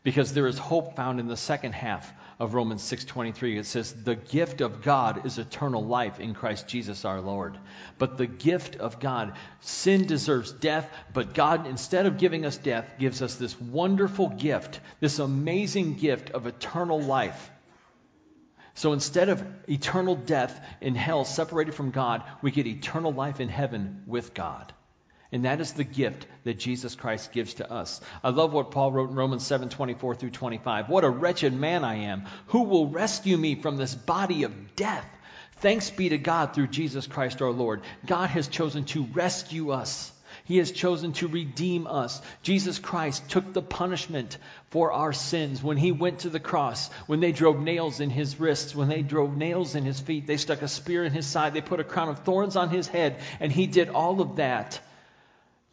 Because 0.04 0.34
there 0.34 0.48
is 0.48 0.58
hope 0.58 0.96
found 0.96 1.20
in 1.20 1.28
the 1.28 1.38
second 1.38 1.74
half 1.74 2.12
of 2.40 2.54
Romans 2.54 2.82
6:23 2.82 3.58
it 3.58 3.66
says 3.66 3.92
the 3.92 4.16
gift 4.16 4.62
of 4.62 4.82
God 4.82 5.26
is 5.26 5.38
eternal 5.38 5.84
life 5.84 6.22
in 6.22 6.34
Christ 6.34 6.68
Jesus 6.68 7.04
our 7.04 7.20
Lord. 7.20 7.58
But 7.98 8.18
the 8.18 8.28
gift 8.28 8.78
of 8.78 9.02
God 9.02 9.34
sin 9.60 10.08
deserves 10.08 10.54
death, 10.54 10.90
but 11.14 11.34
God 11.34 11.68
instead 11.68 12.06
of 12.06 12.18
giving 12.18 12.46
us 12.46 12.58
death 12.58 12.94
gives 12.98 13.22
us 13.22 13.36
this 13.36 13.60
wonderful 13.60 14.30
gift, 14.30 14.80
this 15.02 15.20
amazing 15.20 15.96
gift 15.96 16.30
of 16.32 16.48
eternal 16.48 17.02
life. 17.02 17.52
So 18.74 18.94
instead 18.94 19.28
of 19.28 19.46
eternal 19.70 20.16
death 20.16 20.66
in 20.80 20.96
hell 20.96 21.26
separated 21.26 21.74
from 21.74 21.92
God, 21.92 22.24
we 22.42 22.52
get 22.52 22.66
eternal 22.66 23.12
life 23.12 23.42
in 23.42 23.50
heaven 23.50 24.04
with 24.08 24.34
God. 24.34 24.72
And 25.32 25.46
that 25.46 25.62
is 25.62 25.74
the 25.74 25.84
gift 25.84 26.26
that 26.44 26.58
Jesus 26.58 26.96
Christ 26.96 27.32
gives 27.32 27.56
to 27.56 27.72
us. 27.72 28.02
I 28.24 28.30
love 28.30 28.52
what 28.52 28.72
Paul 28.72 28.92
wrote 28.92 29.12
in 29.12 29.16
Romans 29.16 29.46
7 29.46 29.70
24 29.70 30.16
through 30.16 30.32
25. 30.32 30.90
What 30.90 31.04
a 31.04 31.10
wretched 31.10 31.54
man 31.54 31.84
I 31.84 32.06
am. 32.06 32.26
Who 32.48 32.64
will 32.64 32.88
rescue 32.88 33.38
me 33.38 33.62
from 33.62 33.78
this 33.78 33.94
body 33.94 34.44
of 34.44 34.76
death? 34.76 35.08
Thanks 35.58 35.92
be 35.92 36.10
to 36.10 36.18
God 36.18 36.56
through 36.56 36.68
Jesus 36.68 37.06
Christ 37.06 37.44
our 37.44 37.52
Lord. 37.52 37.82
God 38.06 38.32
has 38.32 38.48
chosen 38.48 38.86
to 38.86 39.04
rescue 39.14 39.70
us. 39.70 40.12
He 40.46 40.58
has 40.58 40.72
chosen 40.72 41.14
to 41.14 41.28
redeem 41.28 41.86
us. 41.86 42.20
Jesus 42.42 42.80
Christ 42.80 43.30
took 43.30 43.54
the 43.54 43.62
punishment 43.62 44.38
for 44.72 44.92
our 44.92 45.14
sins 45.14 45.62
when 45.62 45.78
he 45.78 45.92
went 45.92 46.20
to 46.20 46.30
the 46.32 46.40
cross, 46.40 46.90
when 47.06 47.20
they 47.20 47.32
drove 47.32 47.60
nails 47.60 48.00
in 48.00 48.10
his 48.10 48.40
wrists, 48.40 48.74
when 48.74 48.90
they 48.90 49.04
drove 49.04 49.38
nails 49.38 49.76
in 49.76 49.84
his 49.86 50.00
feet, 50.00 50.26
they 50.26 50.38
stuck 50.38 50.64
a 50.64 50.68
spear 50.68 51.04
in 51.04 51.12
his 51.12 51.28
side, 51.28 51.54
they 51.54 51.62
put 51.62 51.80
a 51.80 51.84
crown 51.84 52.10
of 52.10 52.20
thorns 52.20 52.56
on 52.56 52.70
his 52.70 52.88
head, 52.88 53.22
and 53.40 53.52
he 53.52 53.68
did 53.68 53.90
all 53.90 54.22
of 54.22 54.38
that 54.38 54.80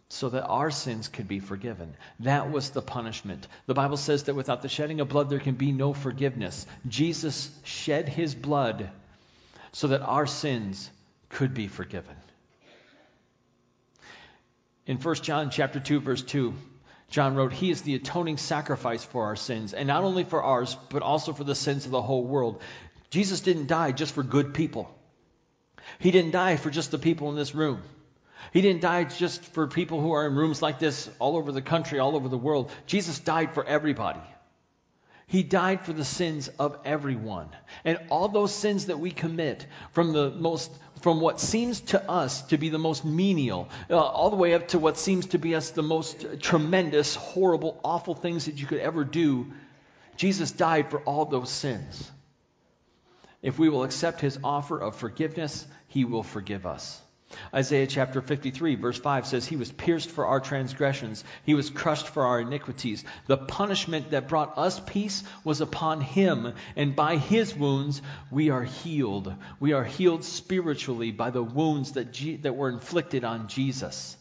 so 0.09 0.29
that 0.29 0.47
our 0.47 0.71
sins 0.71 1.09
could 1.09 1.27
be 1.27 1.41
forgiven. 1.41 1.95
That 2.21 2.51
was 2.51 2.71
the 2.71 2.83
punishment. 2.83 3.47
The 3.67 3.75
Bible 3.75 3.97
says 3.97 4.25
that 4.25 4.37
without 4.37 4.63
the 4.63 4.69
shedding 4.69 5.01
of 5.01 5.09
blood, 5.09 5.31
there 5.31 5.41
can 5.41 5.57
be 5.57 5.73
no 5.73 5.93
forgiveness. 5.93 6.65
Jesus 6.87 7.51
shed 7.65 8.09
his 8.09 8.35
blood 8.35 8.91
so 9.73 9.89
that 9.89 10.03
our 10.03 10.27
sins 10.27 10.89
could 11.29 11.55
be 11.55 11.67
forgiven. 11.67 12.15
In 14.87 14.99
1 14.99 15.15
John 15.17 15.51
chapter 15.51 15.81
2 15.81 16.01
verse 16.01 16.23
2, 16.23 16.55
John 17.11 17.35
wrote, 17.35 17.53
"He 17.53 17.71
is 17.71 17.83
the 17.83 17.97
atoning 17.97 18.37
sacrifice 18.37 19.05
for 19.05 19.27
our 19.27 19.37
sins, 19.37 19.75
and 19.75 19.89
not 19.89 20.05
only 20.05 20.25
for 20.25 20.43
ours, 20.43 20.77
but 20.91 21.03
also 21.03 21.33
for 21.33 21.45
the 21.45 21.55
sins 21.55 21.85
of 21.85 21.91
the 21.91 22.03
whole 22.03 22.25
world." 22.25 22.61
Jesus 23.11 23.41
didn't 23.41 23.67
die 23.67 23.93
just 23.93 24.15
for 24.15 24.23
good 24.23 24.55
people. 24.55 24.93
He 25.99 26.11
didn't 26.11 26.33
die 26.33 26.57
for 26.57 26.71
just 26.71 26.91
the 26.91 26.99
people 26.99 27.31
in 27.31 27.37
this 27.37 27.55
room. 27.55 27.83
He 28.53 28.61
didn't 28.63 28.83
die 28.83 29.05
just 29.05 29.45
for 29.45 29.67
people 29.67 30.01
who 30.01 30.13
are 30.13 30.27
in 30.27 30.35
rooms 30.35 30.63
like 30.63 30.79
this 30.79 31.09
all 31.19 31.37
over 31.37 31.53
the 31.53 31.63
country, 31.63 31.99
all 31.99 32.17
over 32.17 32.29
the 32.29 32.39
world. 32.39 32.71
Jesus 32.87 33.19
died 33.19 33.55
for 33.55 33.65
everybody. 33.65 34.21
He 35.29 35.43
died 35.43 35.85
for 35.85 35.93
the 35.93 36.05
sins 36.05 36.49
of 36.59 36.79
everyone. 36.85 37.49
And 37.85 37.99
all 38.11 38.29
those 38.29 38.55
sins 38.55 38.87
that 38.87 39.01
we 39.01 39.11
commit 39.11 39.67
from 39.93 40.13
the 40.13 40.31
most 40.31 40.71
from 41.03 41.21
what 41.21 41.41
seems 41.41 41.81
to 41.81 42.11
us 42.11 42.43
to 42.43 42.59
be 42.59 42.69
the 42.71 42.79
most 42.79 43.05
menial, 43.05 43.69
uh, 43.91 43.97
all 43.97 44.31
the 44.31 44.37
way 44.37 44.55
up 44.55 44.69
to 44.69 44.79
what 44.79 44.97
seems 44.97 45.27
to 45.27 45.39
be 45.39 45.55
us 45.55 45.71
the 45.71 45.83
most 45.83 46.41
tremendous, 46.41 47.15
horrible, 47.15 47.79
awful 47.85 48.15
things 48.15 48.47
that 48.47 48.59
you 48.59 48.67
could 48.67 48.81
ever 48.81 49.05
do, 49.05 49.53
Jesus 50.17 50.51
died 50.51 50.91
for 50.91 51.01
all 51.01 51.27
those 51.27 51.51
sins. 51.51 52.11
If 53.43 53.59
we 53.59 53.69
will 53.69 53.85
accept 53.85 54.21
his 54.21 54.39
offer 54.43 54.81
of 54.81 54.97
forgiveness, 54.97 55.67
he 55.89 56.05
will 56.05 56.23
forgive 56.23 56.67
us. 56.67 57.01
Isaiah 57.53 57.87
chapter 57.87 58.21
53, 58.21 58.77
verse 58.77 58.99
5 58.99 59.27
says, 59.27 59.47
He 59.47 59.57
was 59.57 59.73
pierced 59.73 60.11
for 60.11 60.27
our 60.27 60.41
transgressions, 60.41 61.25
He 61.45 61.55
was 61.55 61.71
crushed 61.71 62.09
for 62.09 62.25
our 62.25 62.41
iniquities. 62.41 63.05
The 63.27 63.37
punishment 63.37 64.11
that 64.11 64.29
brought 64.29 64.57
us 64.59 64.81
peace 64.81 65.25
was 65.43 65.61
upon 65.61 66.01
Him, 66.01 66.55
and 66.77 66.95
by 66.95 67.17
His 67.17 67.55
wounds 67.55 68.03
we 68.31 68.51
are 68.51 68.65
healed. 68.65 69.35
We 69.61 69.73
are 69.73 69.85
healed 69.85 70.25
spiritually 70.25 71.13
by 71.13 71.31
the 71.31 71.43
wounds 71.43 71.93
that, 71.93 72.13
G- 72.13 72.37
that 72.37 72.57
were 72.57 72.69
inflicted 72.69 73.25
on 73.25 73.49
Jesus. 73.49 74.17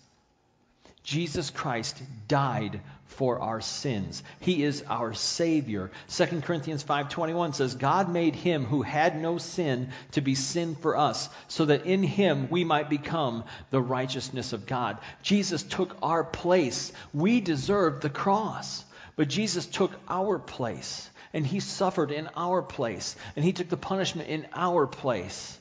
Jesus 1.06 1.52
Christ 1.52 2.02
died 2.28 2.82
for 3.06 3.40
our 3.40 3.62
sins. 3.62 4.24
He 4.40 4.64
is 4.64 4.84
our 4.90 5.14
savior. 5.14 5.92
2 6.10 6.42
Corinthians 6.42 6.84
5:21 6.84 7.54
says 7.54 7.76
God 7.76 8.10
made 8.10 8.36
him 8.36 8.66
who 8.66 8.82
had 8.82 9.22
no 9.22 9.38
sin 9.38 9.90
to 10.14 10.22
be 10.22 10.34
sin 10.34 10.76
for 10.76 10.98
us 10.98 11.30
so 11.48 11.66
that 11.66 11.86
in 11.86 12.02
him 12.02 12.50
we 12.50 12.64
might 12.64 12.90
become 12.90 13.44
the 13.70 13.80
righteousness 13.80 14.52
of 14.52 14.66
God. 14.66 14.98
Jesus 15.22 15.62
took 15.62 15.96
our 16.02 16.24
place. 16.24 16.92
We 17.14 17.40
deserved 17.40 18.02
the 18.02 18.10
cross, 18.10 18.84
but 19.16 19.30
Jesus 19.30 19.68
took 19.68 19.92
our 20.10 20.40
place 20.40 21.08
and 21.34 21.46
he 21.46 21.60
suffered 21.60 22.12
in 22.12 22.30
our 22.36 22.64
place 22.64 23.16
and 23.36 23.46
he 23.46 23.54
took 23.54 23.70
the 23.70 23.78
punishment 23.78 24.28
in 24.28 24.48
our 24.54 24.88
place 24.88 25.58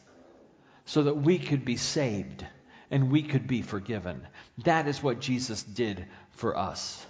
so 0.86 1.02
that 1.02 1.18
we 1.18 1.38
could 1.38 1.66
be 1.66 1.76
saved 1.76 2.46
and 2.94 3.10
we 3.10 3.24
could 3.24 3.48
be 3.48 3.60
forgiven. 3.60 4.24
That 4.58 4.86
is 4.86 5.02
what 5.02 5.18
Jesus 5.18 5.64
did 5.64 6.06
for 6.36 6.56
us. 6.56 7.04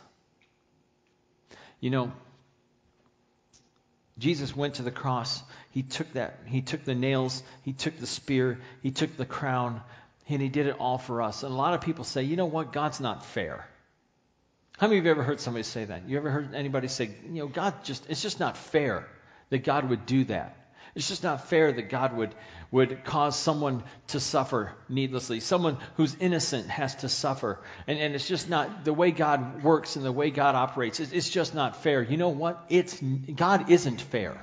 You 1.79 1.91
know, 1.91 2.13
Jesus 4.17 4.57
went 4.57 4.77
to 4.77 4.83
the 4.83 4.91
cross. 4.91 5.43
He 5.73 5.83
took 5.83 6.11
that. 6.15 6.39
He 6.47 6.63
took 6.63 6.85
the 6.85 6.95
nails. 6.95 7.43
He 7.65 7.75
took 7.75 7.99
the 7.99 8.07
spear. 8.07 8.61
He 8.83 8.93
took 8.93 9.15
the 9.19 9.27
crown. 9.27 9.83
And 10.27 10.41
he 10.41 10.49
did 10.49 10.69
it 10.69 10.77
all 10.79 10.97
for 10.97 11.21
us. 11.21 11.43
And 11.43 11.53
a 11.53 11.57
lot 11.57 11.75
of 11.75 11.83
people 11.83 12.05
say, 12.05 12.23
you 12.23 12.37
know 12.37 12.47
what? 12.47 12.73
God's 12.73 13.01
not 13.01 13.27
fair. 13.27 13.69
How 14.79 14.87
many 14.87 15.01
of 15.01 15.05
you 15.05 15.11
ever 15.11 15.23
heard 15.23 15.39
somebody 15.39 15.65
say 15.65 15.85
that? 15.85 16.09
You 16.09 16.17
ever 16.17 16.31
heard 16.31 16.55
anybody 16.55 16.89
say, 16.89 17.11
you 17.27 17.41
know, 17.41 17.47
God 17.47 17.85
just, 17.85 18.09
it's 18.09 18.23
just 18.23 18.41
not 18.41 18.57
fair 18.57 19.07
that 19.51 19.65
God 19.65 19.91
would 19.91 20.07
do 20.07 20.25
that? 20.25 20.57
It's 20.95 21.09
just 21.09 21.25
not 21.25 21.49
fair 21.49 21.73
that 21.73 21.91
God 21.91 22.17
would, 22.17 22.35
would 22.71 23.05
cause 23.05 23.37
someone 23.37 23.83
to 24.09 24.21
suffer 24.21 24.73
needlessly. 24.89 25.41
Someone 25.41 25.79
who's 25.97 26.17
innocent 26.21 26.69
has 26.69 26.95
to 26.97 27.09
suffer. 27.09 27.61
And, 27.89 27.99
and 27.99 28.15
it's 28.15 28.29
just 28.29 28.49
not 28.49 28.85
the 28.85 28.93
way 28.93 29.11
God 29.11 29.65
works 29.65 29.97
and 29.97 30.05
the 30.05 30.13
way 30.13 30.31
God 30.31 30.55
operates. 30.55 31.01
It's, 31.01 31.13
it's 31.13 31.29
just 31.29 31.55
not 31.55 31.83
fair. 31.83 32.01
You 32.01 32.17
know 32.17 32.29
what? 32.29 32.65
It's, 32.69 33.01
God 33.01 33.71
isn't 33.71 34.01
fair. 34.01 34.41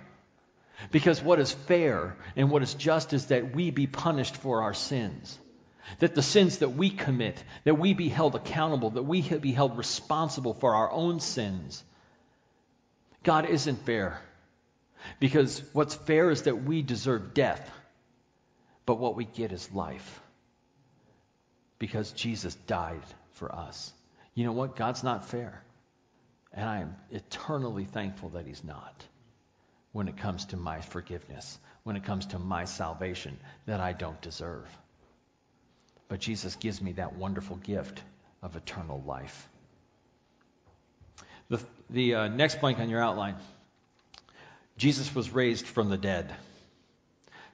Because 0.92 1.22
what 1.22 1.40
is 1.40 1.52
fair 1.52 2.18
and 2.36 2.50
what 2.50 2.64
is 2.64 2.74
just 2.74 3.14
is 3.14 3.28
that 3.28 3.56
we 3.56 3.72
be 3.72 3.88
punished 3.88 4.36
for 4.38 4.64
our 4.64 4.74
sins. 4.74 5.38
That 6.00 6.16
the 6.16 6.22
sins 6.22 6.58
that 6.58 6.70
we 6.70 6.90
commit, 6.90 7.42
that 7.64 7.76
we 7.76 7.94
be 7.94 8.10
held 8.10 8.36
accountable, 8.36 8.92
that 8.92 9.04
we 9.04 9.22
be 9.22 9.52
held 9.52 9.78
responsible 9.78 10.54
for 10.54 10.76
our 10.76 10.92
own 10.92 11.20
sins. 11.20 11.84
God 13.24 13.50
isn't 13.50 13.86
fair. 13.86 14.20
Because 15.20 15.62
what's 15.74 15.96
fair 15.96 16.30
is 16.30 16.44
that 16.44 16.64
we 16.64 16.82
deserve 16.82 17.34
death, 17.34 17.70
but 18.86 19.00
what 19.00 19.16
we 19.16 19.26
get 19.26 19.52
is 19.52 19.72
life. 19.72 20.22
Because 21.80 22.12
Jesus 22.12 22.56
died 22.68 23.02
for 23.34 23.54
us. 23.54 23.92
You 24.36 24.46
know 24.46 24.52
what? 24.52 24.76
God's 24.76 25.04
not 25.04 25.30
fair. 25.30 25.64
And 26.54 26.70
I 26.70 26.80
am 26.80 26.96
eternally 27.12 27.86
thankful 27.86 28.30
that 28.30 28.46
He's 28.46 28.64
not 28.64 29.04
when 29.92 30.08
it 30.08 30.18
comes 30.18 30.46
to 30.46 30.58
my 30.58 30.82
forgiveness, 30.82 31.58
when 31.84 31.96
it 31.96 32.04
comes 32.04 32.28
to 32.28 32.40
my 32.40 32.66
salvation 32.66 33.38
that 33.66 33.80
I 33.80 33.94
don't 33.94 34.22
deserve. 34.22 34.68
But 36.08 36.20
Jesus 36.20 36.56
gives 36.56 36.82
me 36.82 36.94
that 36.94 37.16
wonderful 37.16 37.58
gift 37.58 38.02
of 38.42 38.56
eternal 38.56 39.02
life. 39.06 39.50
The, 41.50 41.60
the 41.90 42.16
uh, 42.16 42.28
next 42.30 42.62
blank 42.62 42.80
on 42.80 42.90
your 42.90 43.04
outline 43.04 43.36
Jesus 44.78 45.14
was 45.14 45.32
raised 45.32 45.66
from 45.66 45.90
the 45.90 45.98
dead. 45.98 46.34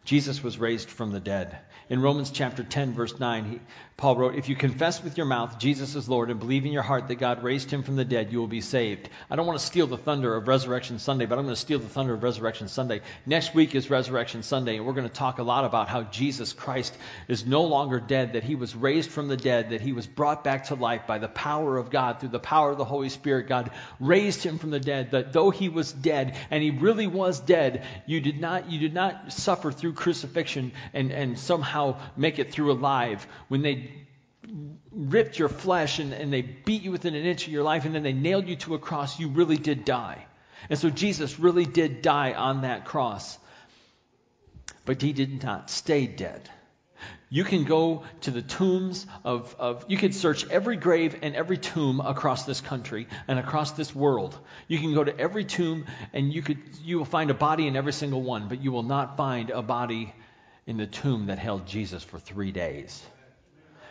Jesus 0.05 0.41
was 0.41 0.57
raised 0.57 0.89
from 0.89 1.11
the 1.11 1.19
dead. 1.19 1.57
In 1.89 2.01
Romans 2.01 2.31
chapter 2.31 2.63
10, 2.63 2.93
verse 2.93 3.17
9, 3.17 3.45
he, 3.45 3.59
Paul 3.95 4.17
wrote, 4.17 4.35
If 4.35 4.49
you 4.49 4.55
confess 4.55 5.01
with 5.01 5.17
your 5.17 5.25
mouth 5.25 5.57
Jesus 5.57 5.95
is 5.95 6.09
Lord 6.09 6.29
and 6.29 6.39
believe 6.39 6.65
in 6.65 6.73
your 6.73 6.83
heart 6.83 7.07
that 7.07 7.15
God 7.15 7.43
raised 7.43 7.71
him 7.71 7.81
from 7.81 7.95
the 7.95 8.03
dead, 8.03 8.29
you 8.29 8.39
will 8.39 8.47
be 8.47 8.59
saved. 8.59 9.09
I 9.29 9.37
don't 9.37 9.47
want 9.47 9.57
to 9.57 9.65
steal 9.65 9.87
the 9.87 9.97
thunder 9.97 10.35
of 10.35 10.49
Resurrection 10.49 10.99
Sunday, 10.99 11.25
but 11.25 11.39
I'm 11.39 11.45
going 11.45 11.55
to 11.55 11.61
steal 11.61 11.79
the 11.79 11.87
thunder 11.87 12.13
of 12.13 12.21
Resurrection 12.21 12.67
Sunday. 12.67 13.01
Next 13.25 13.55
week 13.55 13.73
is 13.73 13.89
Resurrection 13.89 14.43
Sunday, 14.43 14.75
and 14.75 14.85
we're 14.85 14.93
going 14.93 15.07
to 15.07 15.13
talk 15.13 15.39
a 15.39 15.43
lot 15.43 15.63
about 15.63 15.87
how 15.87 16.03
Jesus 16.03 16.51
Christ 16.51 16.93
is 17.29 17.45
no 17.45 17.63
longer 17.63 18.01
dead, 18.01 18.33
that 18.33 18.43
he 18.43 18.55
was 18.55 18.75
raised 18.75 19.09
from 19.09 19.29
the 19.29 19.37
dead, 19.37 19.69
that 19.69 19.79
he 19.79 19.93
was 19.93 20.05
brought 20.05 20.43
back 20.43 20.65
to 20.65 20.75
life 20.75 21.07
by 21.07 21.19
the 21.19 21.29
power 21.29 21.77
of 21.77 21.89
God, 21.89 22.19
through 22.19 22.29
the 22.29 22.39
power 22.39 22.71
of 22.71 22.77
the 22.77 22.85
Holy 22.85 23.09
Spirit. 23.09 23.47
God 23.47 23.71
raised 24.01 24.43
him 24.43 24.57
from 24.57 24.71
the 24.71 24.79
dead, 24.81 25.11
that 25.11 25.31
though 25.31 25.51
he 25.51 25.69
was 25.69 25.93
dead, 25.93 26.35
and 26.51 26.61
he 26.61 26.71
really 26.71 27.07
was 27.07 27.39
dead, 27.39 27.85
you 28.05 28.19
did 28.19 28.41
not, 28.41 28.69
you 28.69 28.77
did 28.77 28.93
not 28.93 29.31
suffer 29.31 29.71
through 29.71 29.93
crucifixion 29.93 30.73
and, 30.93 31.11
and 31.11 31.39
somehow 31.39 31.76
make 32.15 32.39
it 32.39 32.51
through 32.51 32.71
alive. 32.71 33.25
When 33.47 33.61
they 33.61 33.91
ripped 34.91 35.37
your 35.37 35.49
flesh 35.49 35.99
and, 35.99 36.13
and 36.13 36.31
they 36.31 36.41
beat 36.41 36.81
you 36.81 36.91
within 36.91 37.15
an 37.15 37.25
inch 37.25 37.47
of 37.47 37.53
your 37.53 37.63
life 37.63 37.85
and 37.85 37.93
then 37.93 38.03
they 38.03 38.13
nailed 38.13 38.47
you 38.47 38.55
to 38.57 38.75
a 38.75 38.79
cross, 38.79 39.19
you 39.19 39.29
really 39.29 39.57
did 39.57 39.85
die. 39.85 40.25
And 40.69 40.79
so 40.79 40.89
Jesus 40.89 41.39
really 41.39 41.65
did 41.65 42.01
die 42.01 42.33
on 42.33 42.61
that 42.61 42.85
cross. 42.85 43.37
But 44.85 45.01
he 45.01 45.13
did 45.13 45.43
not 45.43 45.69
stay 45.69 46.07
dead. 46.07 46.49
You 47.29 47.43
can 47.43 47.65
go 47.65 48.03
to 48.21 48.31
the 48.31 48.41
tombs 48.41 49.05
of, 49.25 49.53
of, 49.59 49.85
you 49.89 49.97
could 49.97 50.15
search 50.15 50.47
every 50.49 50.77
grave 50.77 51.17
and 51.21 51.35
every 51.35 51.57
tomb 51.57 51.99
across 51.99 52.45
this 52.45 52.61
country 52.61 53.07
and 53.27 53.37
across 53.37 53.71
this 53.73 53.93
world. 53.93 54.37
You 54.67 54.79
can 54.79 54.93
go 54.93 55.03
to 55.03 55.17
every 55.19 55.43
tomb 55.43 55.85
and 56.13 56.33
you 56.33 56.41
could, 56.41 56.57
you 56.83 56.97
will 56.97 57.05
find 57.05 57.29
a 57.29 57.33
body 57.33 57.67
in 57.67 57.75
every 57.75 57.93
single 57.93 58.21
one, 58.21 58.47
but 58.47 58.63
you 58.63 58.71
will 58.71 58.83
not 58.83 59.17
find 59.17 59.49
a 59.49 59.61
body 59.61 60.13
in 60.67 60.77
the 60.77 60.85
tomb 60.85 61.27
that 61.27 61.39
held 61.39 61.65
Jesus 61.65 62.03
for 62.03 62.19
three 62.19 62.51
days 62.51 63.01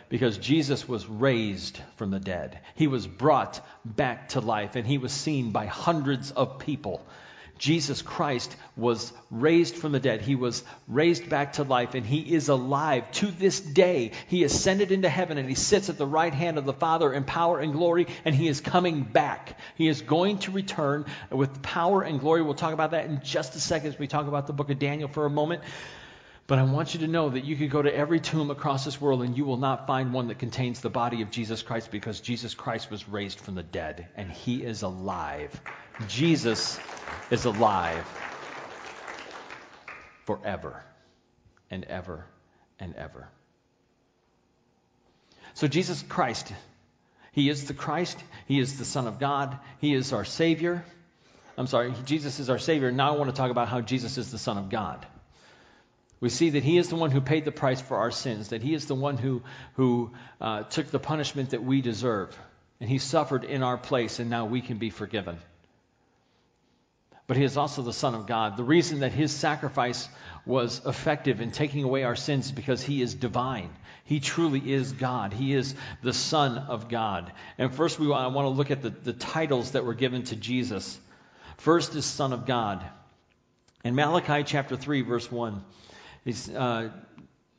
because 0.09 0.37
Jesus 0.37 0.87
was 0.87 1.05
raised 1.07 1.79
from 1.97 2.11
the 2.11 2.19
dead. 2.19 2.59
He 2.75 2.87
was 2.87 3.05
brought 3.05 3.59
back 3.83 4.29
to 4.29 4.39
life 4.39 4.75
and 4.75 4.87
he 4.87 4.97
was 4.97 5.11
seen 5.11 5.51
by 5.51 5.65
hundreds 5.65 6.31
of 6.31 6.59
people. 6.59 7.05
Jesus 7.57 8.03
Christ 8.03 8.55
was 8.75 9.11
raised 9.31 9.75
from 9.75 9.91
the 9.91 9.99
dead. 9.99 10.21
He 10.21 10.35
was 10.35 10.63
raised 10.87 11.27
back 11.27 11.53
to 11.53 11.63
life 11.63 11.95
and 11.95 12.05
he 12.05 12.19
is 12.19 12.49
alive 12.49 13.11
to 13.13 13.31
this 13.31 13.59
day. 13.59 14.11
He 14.27 14.43
ascended 14.43 14.91
into 14.91 15.09
heaven 15.09 15.39
and 15.39 15.49
he 15.49 15.55
sits 15.55 15.89
at 15.89 15.97
the 15.97 16.05
right 16.05 16.33
hand 16.33 16.59
of 16.59 16.65
the 16.65 16.73
Father 16.73 17.11
in 17.11 17.23
power 17.23 17.59
and 17.59 17.73
glory 17.73 18.05
and 18.25 18.35
he 18.35 18.47
is 18.47 18.61
coming 18.61 19.01
back. 19.01 19.57
He 19.75 19.87
is 19.87 20.03
going 20.03 20.37
to 20.39 20.51
return 20.51 21.05
with 21.31 21.63
power 21.63 22.03
and 22.03 22.19
glory. 22.19 22.43
We'll 22.43 22.53
talk 22.53 22.73
about 22.73 22.91
that 22.91 23.05
in 23.05 23.21
just 23.23 23.55
a 23.55 23.59
second 23.59 23.89
as 23.89 23.99
we 23.99 24.05
talk 24.05 24.27
about 24.27 24.45
the 24.45 24.53
book 24.53 24.69
of 24.69 24.77
Daniel 24.77 25.09
for 25.09 25.25
a 25.25 25.29
moment. 25.31 25.63
But 26.47 26.59
I 26.59 26.63
want 26.63 26.93
you 26.93 27.01
to 27.01 27.07
know 27.07 27.29
that 27.29 27.43
you 27.43 27.57
could 27.57 27.69
go 27.69 27.81
to 27.81 27.93
every 27.93 28.21
tomb 28.21 28.51
across 28.51 28.85
this 28.85 29.01
world 29.01 29.21
and 29.21 29.37
you 29.37 29.43
will 29.43 29.57
not 29.57 29.85
find 29.85 30.13
one 30.13 30.29
that 30.29 30.39
contains 30.39 30.79
the 30.79 30.89
body 30.89 31.21
of 31.21 31.29
Jesus 31.29 31.61
Christ 31.61 31.91
because 31.91 32.21
Jesus 32.21 32.53
Christ 32.53 32.89
was 32.89 33.09
raised 33.09 33.41
from 33.41 33.55
the 33.55 33.63
dead 33.63 34.07
and 34.15 34.31
he 34.31 34.63
is 34.63 34.81
alive. 34.81 35.59
Jesus 36.07 36.79
is 37.29 37.43
alive 37.43 38.05
forever 40.25 40.83
and 41.69 41.83
ever 41.83 42.25
and 42.79 42.95
ever. 42.95 43.27
So, 45.53 45.67
Jesus 45.67 46.03
Christ, 46.03 46.53
He 47.31 47.49
is 47.49 47.65
the 47.65 47.73
Christ, 47.73 48.23
He 48.45 48.59
is 48.59 48.77
the 48.77 48.85
Son 48.85 49.07
of 49.07 49.19
God, 49.19 49.57
He 49.79 49.93
is 49.93 50.13
our 50.13 50.23
Savior. 50.23 50.85
I'm 51.57 51.65
sorry, 51.65 51.93
Jesus 52.05 52.39
is 52.39 52.51
our 52.51 52.59
Savior. 52.59 52.91
Now 52.91 53.15
I 53.15 53.17
want 53.17 53.31
to 53.31 53.35
talk 53.35 53.49
about 53.49 53.67
how 53.67 53.81
Jesus 53.81 54.19
is 54.19 54.29
the 54.29 54.37
Son 54.37 54.57
of 54.59 54.69
God. 54.69 55.03
We 56.19 56.29
see 56.29 56.51
that 56.51 56.63
He 56.63 56.77
is 56.77 56.89
the 56.89 56.95
one 56.95 57.11
who 57.11 57.21
paid 57.21 57.45
the 57.45 57.51
price 57.51 57.79
for 57.79 57.97
our 57.97 58.11
sins, 58.11 58.49
that 58.49 58.63
He 58.63 58.73
is 58.73 58.85
the 58.85 58.95
one 58.95 59.17
who, 59.17 59.43
who 59.75 60.11
uh, 60.41 60.63
took 60.63 60.87
the 60.87 60.99
punishment 60.99 61.51
that 61.51 61.63
we 61.63 61.81
deserve, 61.81 62.35
and 62.79 62.89
He 62.89 62.97
suffered 62.97 63.43
in 63.43 63.61
our 63.61 63.77
place, 63.77 64.19
and 64.19 64.29
now 64.29 64.45
we 64.45 64.61
can 64.61 64.77
be 64.77 64.89
forgiven. 64.89 65.37
But 67.27 67.37
He 67.37 67.43
is 67.43 67.57
also 67.57 67.83
the 67.83 67.93
Son 67.93 68.15
of 68.15 68.25
God. 68.25 68.57
The 68.57 68.63
reason 68.63 69.01
that 69.01 69.11
His 69.11 69.31
sacrifice 69.31 70.09
was 70.45 70.81
effective 70.85 71.39
in 71.39 71.51
taking 71.51 71.83
away 71.83 72.03
our 72.03 72.15
sins 72.15 72.47
is 72.47 72.51
because 72.51 72.81
He 72.81 73.01
is 73.01 73.13
divine. 73.13 73.69
He 74.05 74.19
truly 74.19 74.71
is 74.73 74.93
God. 74.93 75.33
He 75.33 75.53
is 75.53 75.75
the 76.01 76.13
Son 76.13 76.57
of 76.57 76.87
God. 76.87 77.31
And 77.57 77.75
first, 77.75 77.99
we 77.99 78.07
want, 78.07 78.23
I 78.23 78.27
want 78.27 78.45
to 78.45 78.49
look 78.49 78.71
at 78.71 78.81
the, 78.81 78.89
the 78.89 79.13
titles 79.13 79.71
that 79.71 79.85
were 79.85 79.93
given 79.93 80.23
to 80.23 80.35
Jesus. 80.35 80.97
First 81.57 81.93
is 81.93 82.05
Son 82.05 82.33
of 82.33 82.45
God. 82.45 82.83
In 83.83 83.93
Malachi 83.95 84.43
chapter 84.43 84.77
3, 84.77 85.01
verse 85.01 85.29
1. 85.29 85.61
He's, 86.27 86.49
uh, 86.49 86.89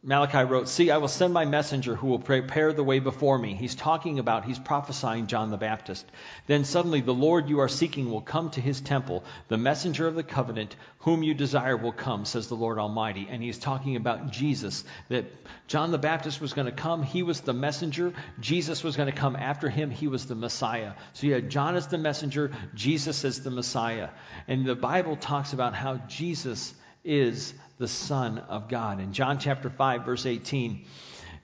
Malachi 0.02 0.44
wrote, 0.44 0.68
See, 0.68 0.90
I 0.90 0.98
will 0.98 1.08
send 1.08 1.32
my 1.32 1.46
messenger 1.46 1.94
who 1.94 2.08
will 2.08 2.18
prepare 2.18 2.74
the 2.74 2.84
way 2.84 2.98
before 2.98 3.38
me. 3.38 3.54
He's 3.54 3.74
talking 3.74 4.18
about, 4.18 4.44
he's 4.44 4.58
prophesying 4.58 5.26
John 5.26 5.50
the 5.50 5.56
Baptist. 5.56 6.04
Then 6.48 6.66
suddenly 6.66 7.00
the 7.00 7.14
Lord 7.14 7.48
you 7.48 7.60
are 7.60 7.68
seeking 7.68 8.10
will 8.10 8.20
come 8.20 8.50
to 8.50 8.60
his 8.60 8.82
temple. 8.82 9.24
The 9.48 9.56
messenger 9.56 10.06
of 10.06 10.16
the 10.16 10.22
covenant, 10.22 10.76
whom 10.98 11.22
you 11.22 11.32
desire, 11.32 11.78
will 11.78 11.92
come, 11.92 12.26
says 12.26 12.48
the 12.48 12.56
Lord 12.56 12.78
Almighty. 12.78 13.26
And 13.30 13.42
he's 13.42 13.58
talking 13.58 13.96
about 13.96 14.32
Jesus, 14.32 14.84
that 15.08 15.24
John 15.66 15.90
the 15.90 15.96
Baptist 15.96 16.42
was 16.42 16.52
going 16.52 16.66
to 16.66 16.72
come. 16.72 17.02
He 17.02 17.22
was 17.22 17.40
the 17.40 17.54
messenger. 17.54 18.12
Jesus 18.38 18.84
was 18.84 18.96
going 18.96 19.10
to 19.10 19.18
come 19.18 19.34
after 19.34 19.70
him. 19.70 19.90
He 19.90 20.08
was 20.08 20.26
the 20.26 20.34
Messiah. 20.34 20.92
So 21.14 21.26
you 21.26 21.32
had 21.32 21.48
John 21.48 21.74
as 21.74 21.86
the 21.86 21.96
messenger, 21.96 22.52
Jesus 22.74 23.24
as 23.24 23.40
the 23.40 23.50
Messiah. 23.50 24.10
And 24.46 24.66
the 24.66 24.76
Bible 24.76 25.16
talks 25.16 25.54
about 25.54 25.74
how 25.74 25.96
Jesus 26.06 26.74
is 27.02 27.54
the 27.78 27.88
Son 27.88 28.38
of 28.38 28.68
God. 28.68 29.00
In 29.00 29.12
John 29.12 29.38
chapter 29.38 29.70
5, 29.70 30.04
verse 30.04 30.26
18, 30.26 30.84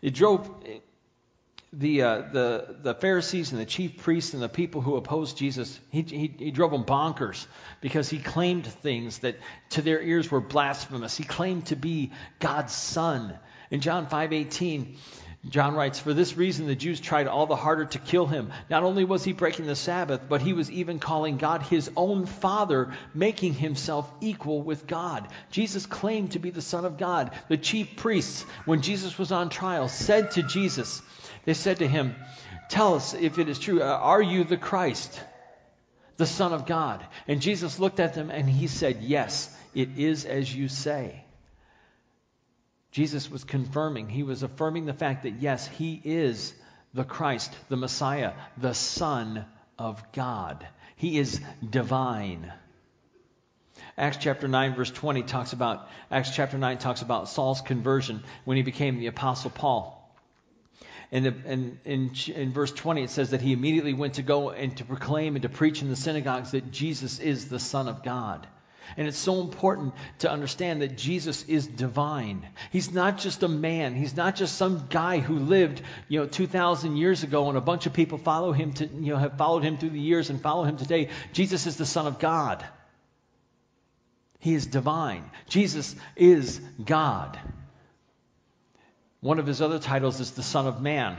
it 0.03 0.15
drove. 0.15 0.51
the, 1.73 2.03
uh, 2.03 2.23
the, 2.33 2.77
the 2.83 2.95
Pharisees 2.95 3.53
and 3.53 3.61
the 3.61 3.67
chief 3.67 3.99
priests 3.99 4.35
and 4.35 4.43
the 4.43 4.49
people 4.49 4.81
who 4.81 4.97
opposed 4.97 5.37
Jesus, 5.37 5.79
he, 5.91 6.03
he, 6.03 6.35
he 6.39 6.51
drove 6.51 6.71
them 6.71 6.85
bonkers 6.85 7.47
because 7.81 8.09
he 8.09 8.19
claimed 8.19 8.67
things 8.67 9.19
that 9.19 9.37
to 9.71 9.83
their 9.83 10.01
ears 10.01 10.31
were 10.31 10.41
blasphemous. 10.41 11.17
He 11.17 11.25
claimed 11.25 11.67
to 11.67 11.77
be 11.77 12.13
God's 12.39 12.73
son. 12.73 13.37
In 13.71 13.81
John 13.81 14.07
5:18, 14.07 14.97
John 15.49 15.75
writes, 15.75 15.99
For 15.99 16.15
this 16.15 16.37
reason 16.37 16.67
the 16.67 16.75
Jews 16.75 17.01
tried 17.01 17.27
all 17.27 17.47
the 17.47 17.57
harder 17.57 17.85
to 17.85 17.99
kill 17.99 18.27
him. 18.27 18.51
Not 18.71 18.83
only 18.83 19.05
was 19.05 19.25
he 19.25 19.33
breaking 19.33 19.67
the 19.67 19.77
Sabbath, 19.77 20.23
but 20.29 20.41
he 20.41 20.55
was 20.55 20.71
even 20.71 20.99
calling 20.99 21.37
God 21.37 21.63
his 21.63 21.91
own 21.97 22.25
Father, 22.25 22.95
making 23.13 23.55
himself 23.55 24.11
equal 24.23 24.63
with 24.63 24.87
God. 24.87 25.29
Jesus 25.51 25.85
claimed 25.85 26.33
to 26.33 26.39
be 26.39 26.51
the 26.51 26.63
Son 26.63 26.87
of 26.87 26.97
God. 26.97 27.31
The 27.49 27.59
chief 27.59 27.97
priests, 27.97 28.43
when 28.65 28.81
Jesus 28.81 29.19
was 29.19 29.33
on 29.33 29.51
trial, 29.51 29.89
said 29.89 30.31
to 30.33 30.43
Jesus, 30.43 31.03
They 31.45 31.55
said 31.55 31.79
to 31.79 31.89
him, 31.89 32.15
Tell 32.71 32.95
us 32.95 33.13
if 33.13 33.39
it 33.39 33.49
is 33.51 33.59
true, 33.59 33.83
uh, 33.83 33.85
are 33.85 34.23
you 34.23 34.45
the 34.45 34.57
Christ, 34.57 35.21
the 36.17 36.27
Son 36.27 36.55
of 36.55 36.65
God? 36.65 37.05
And 37.29 37.43
Jesus 37.43 37.79
looked 37.79 38.01
at 38.01 38.15
them 38.15 38.31
and 38.31 38.49
he 38.49 38.67
said, 38.67 39.03
Yes, 39.03 39.55
it 39.75 39.99
is 39.99 40.25
as 40.25 40.55
you 40.55 40.69
say. 40.69 41.25
Jesus 42.95 43.29
was 43.29 43.43
confirming, 43.43 44.09
he 44.09 44.23
was 44.23 44.45
affirming 44.45 44.87
the 44.87 44.93
fact 44.95 45.25
that 45.25 45.43
yes, 45.43 45.67
he 45.67 46.01
is 46.05 46.55
the 46.95 47.03
Christ, 47.03 47.53
the 47.69 47.77
Messiah, 47.77 48.35
the 48.57 48.73
Son 48.73 49.45
of 49.77 50.01
God. 50.13 50.65
He 50.95 51.19
is 51.19 51.41
divine. 51.69 52.53
Acts 53.99 54.19
chapter 54.21 54.47
9 54.47 54.77
verse 54.77 54.93
20 54.93 55.25
talks 55.25 55.53
about 55.53 55.89
Acts 56.09 56.31
chapter 56.37 56.57
9 56.57 56.79
talks 56.79 57.03
about 57.03 57.29
Saul's 57.29 57.63
conversion 57.63 58.23
when 58.45 58.57
he 58.57 58.63
became 58.63 59.01
the 59.01 59.09
apostle 59.09 59.51
Paul. 59.51 60.01
And 61.11 61.27
in, 61.27 61.81
in, 61.85 62.11
in, 62.33 62.53
verse 62.53 62.71
20, 62.71 63.03
it 63.03 63.11
says 63.11 63.31
that 63.31 63.41
he 63.41 63.53
immediately 63.53 63.95
went 63.95 64.15
to 64.15 64.23
go 64.23 64.51
and 64.51 64.77
to 64.77 64.85
proclaim 64.85 65.35
and 65.35 65.43
to 65.43 65.49
preach 65.49 65.83
in 65.83 65.89
the 65.89 65.97
synagogues 65.97 66.53
that 66.53 66.71
Jesus 66.71 67.19
is 67.19 67.49
the 67.49 67.59
Son 67.59 67.89
of 67.89 68.05
God. 68.05 68.47
And 68.97 69.09
it's 69.09 69.19
so 69.19 69.41
important 69.41 69.95
to 70.21 70.31
understand 70.31 70.83
that 70.83 70.97
Jesus 70.97 71.45
is 71.45 71.67
divine. 71.67 72.47
He's 72.71 72.93
not 72.93 73.19
just 73.19 73.43
a 73.43 73.49
man. 73.49 73.95
He's 73.95 74.17
not 74.17 74.37
just 74.37 74.57
some 74.57 74.87
guy 74.89 75.19
who 75.19 75.39
lived, 75.39 75.83
you 76.09 76.21
know, 76.21 76.27
2,000 76.27 76.97
years 76.97 77.23
ago 77.23 77.49
and 77.49 77.59
a 77.59 77.61
bunch 77.61 77.87
of 77.87 77.93
people 77.93 78.19
follow 78.19 78.53
him 78.53 78.73
to, 78.75 78.87
you 78.87 79.13
know, 79.13 79.19
have 79.19 79.37
followed 79.37 79.63
him 79.63 79.79
through 79.79 79.91
the 79.91 80.01
years 80.01 80.31
and 80.31 80.41
follow 80.41 80.65
him 80.65 80.77
today. 80.77 81.09
Jesus 81.33 81.67
is 81.67 81.77
the 81.77 81.87
Son 81.87 82.07
of 82.07 82.19
God. 82.19 82.65
He 84.39 84.55
is 84.55 84.67
divine. 84.67 85.25
Jesus 85.49 85.97
is 86.17 86.61
God. 86.85 87.39
One 89.21 89.39
of 89.39 89.47
his 89.47 89.63
other 89.63 89.79
titles 89.79 90.21
is 90.21 90.33
the 90.33 90.43
Son 90.43 90.67
of 90.67 90.83
Man. 90.83 91.17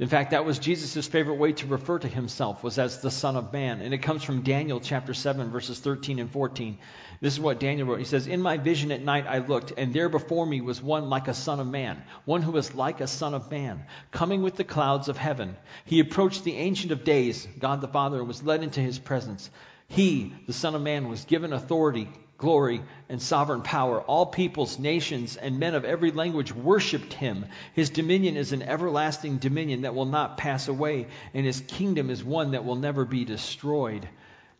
In 0.00 0.08
fact, 0.08 0.30
that 0.30 0.46
was 0.46 0.58
Jesus' 0.58 1.06
favorite 1.06 1.34
way 1.34 1.52
to 1.52 1.66
refer 1.66 1.98
to 1.98 2.08
himself, 2.08 2.64
was 2.64 2.78
as 2.78 3.02
the 3.02 3.10
Son 3.10 3.36
of 3.36 3.52
Man. 3.52 3.82
And 3.82 3.92
it 3.92 3.98
comes 3.98 4.22
from 4.22 4.40
Daniel 4.40 4.80
chapter 4.80 5.12
7, 5.12 5.50
verses 5.50 5.78
13 5.78 6.18
and 6.18 6.30
14. 6.30 6.78
This 7.20 7.34
is 7.34 7.40
what 7.40 7.60
Daniel 7.60 7.86
wrote. 7.86 7.98
He 7.98 8.06
says, 8.06 8.26
In 8.26 8.40
my 8.40 8.56
vision 8.56 8.92
at 8.92 9.02
night 9.02 9.26
I 9.28 9.40
looked, 9.40 9.74
and 9.76 9.92
there 9.92 10.08
before 10.08 10.46
me 10.46 10.62
was 10.62 10.82
one 10.82 11.10
like 11.10 11.28
a 11.28 11.34
son 11.34 11.60
of 11.60 11.66
man, 11.66 12.02
one 12.24 12.40
who 12.40 12.52
was 12.52 12.74
like 12.74 13.02
a 13.02 13.06
son 13.06 13.34
of 13.34 13.50
man, 13.50 13.84
coming 14.10 14.40
with 14.40 14.56
the 14.56 14.64
clouds 14.64 15.08
of 15.08 15.18
heaven. 15.18 15.54
He 15.84 16.00
approached 16.00 16.44
the 16.44 16.56
Ancient 16.56 16.92
of 16.92 17.04
Days, 17.04 17.46
God 17.58 17.82
the 17.82 17.86
Father, 17.86 18.20
and 18.20 18.26
was 18.26 18.42
led 18.42 18.62
into 18.62 18.80
his 18.80 18.98
presence. 18.98 19.50
He, 19.86 20.32
the 20.46 20.54
Son 20.54 20.74
of 20.74 20.80
Man, 20.80 21.10
was 21.10 21.26
given 21.26 21.52
authority 21.52 22.08
glory, 22.40 22.82
and 23.08 23.22
sovereign 23.22 23.62
power. 23.62 24.00
All 24.00 24.26
peoples, 24.26 24.78
nations, 24.78 25.36
and 25.36 25.60
men 25.60 25.74
of 25.74 25.84
every 25.84 26.10
language 26.10 26.52
worshiped 26.52 27.12
him. 27.12 27.46
His 27.74 27.90
dominion 27.90 28.36
is 28.36 28.52
an 28.52 28.62
everlasting 28.62 29.38
dominion 29.38 29.82
that 29.82 29.94
will 29.94 30.06
not 30.06 30.38
pass 30.38 30.66
away, 30.66 31.06
and 31.34 31.46
his 31.46 31.60
kingdom 31.60 32.10
is 32.10 32.24
one 32.24 32.52
that 32.52 32.64
will 32.64 32.76
never 32.76 33.04
be 33.04 33.24
destroyed. 33.24 34.08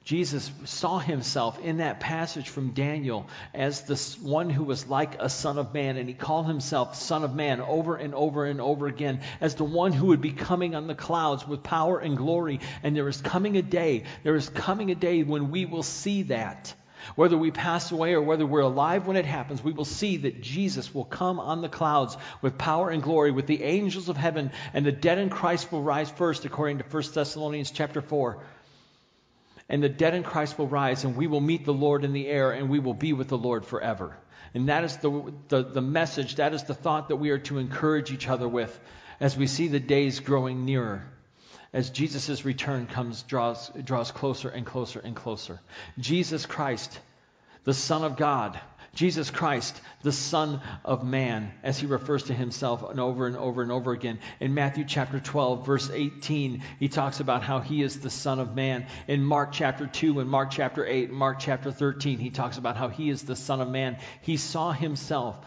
Jesus 0.03 0.51
saw 0.65 0.99
himself 0.99 1.61
in 1.61 1.77
that 1.77 2.01
passage 2.01 2.49
from 2.49 2.71
Daniel 2.71 3.29
as 3.53 3.83
the 3.83 3.97
one 4.27 4.49
who 4.49 4.65
was 4.65 4.87
like 4.87 5.21
a 5.21 5.29
son 5.29 5.59
of 5.59 5.75
man, 5.75 5.99
and 5.99 6.09
he 6.09 6.15
called 6.15 6.47
himself 6.47 6.97
Son 6.97 7.23
of 7.23 7.35
Man 7.35 7.61
over 7.61 7.97
and 7.97 8.15
over 8.15 8.47
and 8.47 8.61
over 8.61 8.87
again 8.87 9.21
as 9.41 9.57
the 9.57 9.65
one 9.65 9.93
who 9.93 10.07
would 10.07 10.23
be 10.23 10.33
coming 10.33 10.75
on 10.75 10.87
the 10.87 10.95
clouds 10.95 11.47
with 11.47 11.63
power 11.63 11.99
and 11.99 12.17
glory. 12.17 12.61
And 12.83 12.97
there 12.97 13.09
is 13.09 13.21
coming 13.21 13.57
a 13.57 13.63
day, 13.63 14.05
there 14.23 14.37
is 14.37 14.49
coming 14.49 14.91
a 14.91 14.95
day 14.95 15.23
when 15.23 15.51
we 15.51 15.67
will 15.67 15.83
see 15.83 16.23
that. 16.25 16.75
Whether 17.15 17.37
we 17.37 17.51
pass 17.51 17.91
away 17.93 18.15
or 18.15 18.23
whether 18.23 18.47
we're 18.47 18.61
alive 18.61 19.07
when 19.07 19.17
it 19.17 19.25
happens, 19.25 19.63
we 19.63 19.73
will 19.73 19.85
see 19.85 20.19
that 20.19 20.41
Jesus 20.41 20.95
will 20.95 21.05
come 21.05 21.41
on 21.41 21.63
the 21.63 21.69
clouds 21.69 22.17
with 22.43 22.59
power 22.59 22.91
and 22.91 23.03
glory 23.03 23.31
with 23.31 23.47
the 23.47 23.63
angels 23.63 24.09
of 24.09 24.17
heaven, 24.17 24.53
and 24.73 24.85
the 24.85 24.93
dead 24.93 25.19
in 25.19 25.31
Christ 25.31 25.71
will 25.73 25.83
rise 25.83 26.11
first, 26.11 26.45
according 26.45 26.79
to 26.79 26.85
1 26.85 27.03
Thessalonians 27.15 27.71
chapter 27.71 28.01
4. 28.01 28.43
And 29.69 29.83
the 29.83 29.89
dead 29.89 30.15
in 30.15 30.23
Christ 30.23 30.59
will 30.59 30.67
rise, 30.67 31.05
and 31.05 31.17
we 31.17 31.27
will 31.27 31.41
meet 31.41 31.65
the 31.65 31.73
Lord 31.73 32.05
in 32.05 32.13
the 32.13 32.27
air, 32.27 32.53
and 32.53 32.69
we 32.69 32.81
will 32.81 32.95
be 32.95 33.13
with 33.13 33.29
the 33.29 33.39
Lord 33.39 33.65
forever. 33.65 34.17
And 34.53 34.69
that 34.69 34.85
is 34.85 34.97
the, 34.97 35.33
the, 35.49 35.63
the 35.63 35.81
message, 35.81 36.37
that 36.37 36.55
is 36.55 36.65
the 36.65 36.75
thought 36.75 37.09
that 37.09 37.17
we 37.17 37.31
are 37.31 37.39
to 37.39 37.59
encourage 37.59 38.11
each 38.11 38.29
other 38.29 38.49
with 38.49 38.79
as 39.21 39.37
we 39.37 39.47
see 39.47 39.69
the 39.69 39.79
days 39.79 40.19
growing 40.19 40.65
nearer 40.65 41.05
as 41.73 41.91
Jesus' 41.91 42.45
return 42.45 42.87
comes, 42.87 43.23
draws, 43.23 43.71
draws 43.85 44.11
closer 44.11 44.49
and 44.49 44.67
closer 44.67 45.01
and 45.01 45.15
closer. 45.15 45.61
Jesus 45.99 46.47
Christ, 46.47 46.99
the 47.65 47.75
Son 47.75 48.03
of 48.03 48.17
God, 48.17 48.59
Jesus 48.93 49.31
Christ, 49.31 49.81
the 50.03 50.11
Son 50.11 50.61
of 50.85 51.05
Man, 51.05 51.53
as 51.63 51.79
he 51.79 51.87
refers 51.87 52.25
to 52.25 52.35
himself 52.35 52.83
and 52.89 52.99
over 52.99 53.29
and 53.29 53.37
over 53.37 53.63
and 53.63 53.71
over 53.71 53.93
again. 53.93 54.19
In 54.41 54.53
Matthew 54.55 54.85
chapter 54.85 55.21
12, 55.21 55.65
verse 55.65 55.91
18, 55.93 56.63
he 56.81 56.89
talks 56.89 57.21
about 57.21 57.45
how 57.45 57.61
he 57.61 57.83
is 57.83 58.01
the 58.01 58.11
Son 58.11 58.41
of 58.41 58.57
Man. 58.57 58.87
In 59.07 59.23
Mark 59.23 59.53
chapter 59.53 59.87
2 59.87 60.19
and 60.19 60.29
Mark 60.29 60.51
chapter 60.51 60.85
8 60.85 61.11
and 61.11 61.17
Mark 61.17 61.39
chapter 61.39 61.71
13, 61.71 62.19
he 62.19 62.31
talks 62.31 62.59
about 62.59 62.77
how 62.77 62.89
he 62.89 63.11
is 63.11 63.23
the 63.23 63.37
Son 63.37 63.61
of 63.61 63.69
Man. 63.69 63.97
He 64.23 64.37
saw 64.37 64.73
himself 64.73 65.39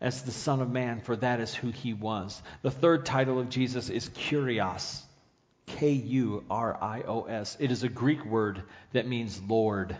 as 0.00 0.22
the 0.22 0.32
Son 0.32 0.62
of 0.62 0.70
Man, 0.70 1.02
for 1.02 1.16
that 1.16 1.40
is 1.40 1.54
who 1.54 1.70
he 1.70 1.92
was. 1.92 2.40
The 2.62 2.70
third 2.70 3.04
title 3.04 3.38
of 3.38 3.50
Jesus 3.50 3.90
is 3.90 4.08
Kurios. 4.08 5.05
K 5.66 5.90
U 5.90 6.44
R 6.48 6.76
I 6.80 7.02
O 7.02 7.24
S. 7.24 7.56
It 7.60 7.70
is 7.70 7.82
a 7.82 7.88
Greek 7.88 8.24
word 8.24 8.62
that 8.92 9.06
means 9.06 9.40
Lord. 9.46 9.96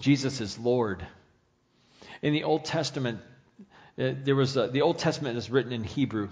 Jesus 0.00 0.40
is 0.40 0.58
Lord. 0.58 1.06
In 2.22 2.32
the 2.32 2.44
Old 2.44 2.64
Testament, 2.64 3.20
uh, 3.98 4.12
there 4.24 4.36
was 4.36 4.56
a, 4.56 4.68
the 4.68 4.82
Old 4.82 4.98
Testament 4.98 5.36
is 5.36 5.50
written 5.50 5.72
in 5.72 5.84
Hebrew, 5.84 6.28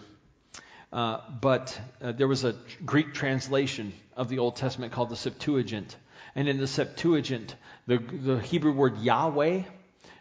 uh, 0.93 1.19
but 1.41 1.79
uh, 2.03 2.13
there 2.13 2.29
was 2.29 2.45
a 2.45 2.55
Greek 2.85 3.15
translation 3.15 3.93
of 4.17 4.29
the 4.29 4.39
Old 4.39 4.57
Testament 4.57 4.93
called 4.93 5.11
the 5.11 5.17
Septuagint. 5.17 5.97
And 6.35 6.49
in 6.49 6.59
the 6.59 6.67
Septuagint, 6.67 7.55
the, 7.87 7.99
the 7.99 8.41
Hebrew 8.41 8.73
word 8.73 8.99
Yahweh, 8.99 9.63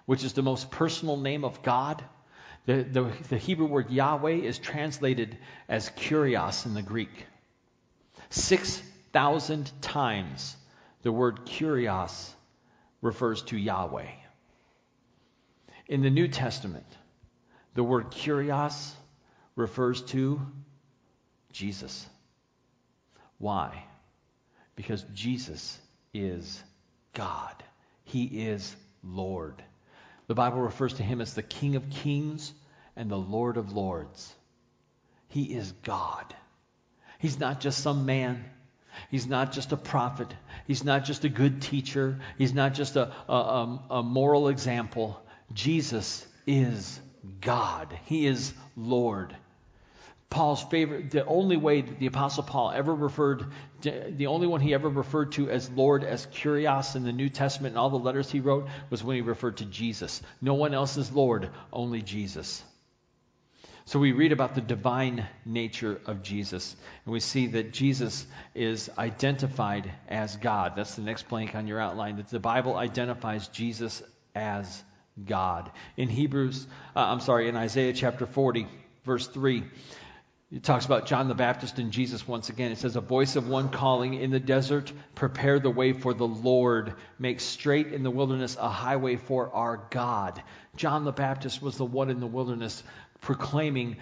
which 0.06 0.24
is 0.24 0.34
the 0.34 0.42
most 0.42 0.72
personal 0.72 1.18
name 1.18 1.44
of 1.44 1.62
God, 1.64 2.04
the, 2.66 2.84
the, 2.84 3.12
the 3.30 3.38
Hebrew 3.38 3.68
word 3.68 3.90
Yahweh 3.90 4.36
is 4.36 4.58
translated 4.58 5.38
as 5.68 5.90
kurios 5.90 6.66
in 6.66 6.74
the 6.74 6.82
Greek. 6.82 7.28
6,000 8.34 9.72
times 9.82 10.58
the 11.04 11.12
word 11.12 11.46
kurios 11.46 12.32
refers 13.00 13.43
to 13.43 13.58
Yahweh. 13.58 14.10
In 15.88 16.02
the 16.02 16.10
New 16.10 16.28
Testament, 16.28 16.88
the 17.76 17.84
word 17.84 18.10
kurios 18.10 18.91
refers 19.56 20.02
to 20.02 20.41
Jesus. 21.52 22.08
Why? 23.38 23.84
Because 24.76 25.06
Jesus 25.13 25.78
is 26.12 26.63
God. 27.13 27.63
He 28.06 28.48
is 28.48 28.76
Lord. 29.04 29.62
The 30.26 30.34
Bible 30.34 30.62
refers 30.62 30.96
to 30.96 31.04
him 31.04 31.22
as 31.22 31.36
the 31.36 31.43
King 31.43 31.76
of 31.76 31.88
Kings 31.91 32.52
and 32.96 33.12
the 33.12 33.15
Lord 33.15 33.58
of 33.58 33.74
Lords. 33.74 34.34
He 35.28 35.54
is 35.54 35.72
God. 35.84 36.34
He's 37.24 37.40
not 37.40 37.62
just 37.62 37.82
some 37.82 38.06
man. 38.06 38.44
He's 39.10 39.28
not 39.28 39.54
just 39.54 39.72
a 39.72 39.78
prophet. 39.78 40.28
He's 40.68 40.84
not 40.84 41.06
just 41.06 41.24
a 41.24 41.30
good 41.30 41.62
teacher. 41.62 42.20
He's 42.38 42.54
not 42.54 42.74
just 42.74 42.98
a, 42.98 43.14
a, 43.30 43.80
a, 43.90 44.04
moral 44.04 44.50
example. 44.50 45.24
Jesus 45.54 46.28
is 46.46 47.00
God. 47.40 47.98
He 48.08 48.28
is 48.28 48.54
Lord. 48.76 49.34
Paul's 50.30 50.64
favorite, 50.64 51.12
the 51.12 51.26
only 51.26 51.56
way 51.56 51.80
that 51.80 51.98
the 51.98 52.08
Apostle 52.08 52.44
Paul 52.44 52.72
ever 52.72 52.94
referred, 52.94 53.46
to, 53.84 54.14
the 54.18 54.28
only 54.28 54.48
one 54.48 54.60
he 54.60 54.74
ever 54.74 54.90
referred 54.90 55.32
to 55.34 55.50
as 55.50 55.70
Lord, 55.70 56.04
as 56.04 56.26
Kurios 56.26 56.98
in 56.98 57.06
the 57.06 57.14
New 57.14 57.30
Testament 57.30 57.72
and 57.72 57.80
all 57.80 57.90
the 57.90 57.96
letters 57.96 58.30
he 58.30 58.42
wrote, 58.42 58.68
was 58.90 59.02
when 59.02 59.16
he 59.16 59.22
referred 59.22 59.58
to 59.58 59.66
Jesus. 59.66 60.22
No 60.42 60.56
one 60.56 60.74
else 60.74 60.98
is 60.98 61.10
Lord, 61.10 61.50
only 61.72 62.02
Jesus. 62.02 62.62
So 63.86 64.00
we 64.00 64.13
read 64.13 64.32
about 64.32 64.56
the 64.56 64.62
divine 64.62 65.28
nature 65.46 66.00
of 66.06 66.24
Jesus, 66.24 66.76
and 67.06 67.12
we 67.12 67.19
see 67.19 67.48
that 67.48 67.74
Jesus 67.74 68.26
is 68.56 68.89
identified 68.98 69.91
as 70.08 70.38
God. 70.38 70.74
That's 70.78 70.96
the 70.96 71.02
next 71.02 71.28
blank 71.28 71.54
on 71.54 71.67
your 71.67 71.82
outline, 71.82 72.15
that 72.15 72.30
the 72.30 72.39
Bible 72.39 72.78
identifies 72.78 73.50
Jesus 73.50 74.02
as 74.34 74.84
God. 75.26 75.69
In 75.98 76.08
Hebrews, 76.08 76.65
uh, 76.96 77.00
I'm 77.00 77.19
sorry, 77.19 77.50
in 77.50 77.58
Isaiah 77.58 77.91
chapter 77.91 78.26
40, 78.26 78.67
verse 79.04 79.28
3, 79.28 79.65
It 80.54 80.63
talks 80.63 80.86
about 80.86 81.06
John 81.06 81.28
the 81.28 81.36
Baptist 81.36 81.78
and 81.78 81.91
Jesus 81.91 82.26
once 82.26 82.48
again. 82.48 82.72
It 82.72 82.78
says, 82.78 82.96
A 82.96 83.02
voice 83.02 83.36
of 83.36 83.50
one 83.50 83.67
calling 83.67 84.13
in 84.13 84.32
the 84.32 84.39
desert, 84.39 84.93
prepare 85.13 85.60
the 85.60 85.69
way 85.69 85.91
for 85.91 86.13
the 86.13 86.28
Lord, 86.28 86.93
make 87.19 87.41
straight 87.41 87.88
in 87.88 88.04
the 88.04 88.12
wilderness 88.12 88.56
a 88.58 88.69
highway 88.69 89.17
for 89.17 89.54
our 89.54 89.86
God. 89.89 90.41
John 90.78 91.04
the 91.04 91.12
Baptist 91.12 91.62
was 91.62 91.78
the 91.78 91.86
one 91.86 92.10
in 92.10 92.22
the 92.22 92.28
wilderness 92.28 92.82
proclaiming 93.24 93.98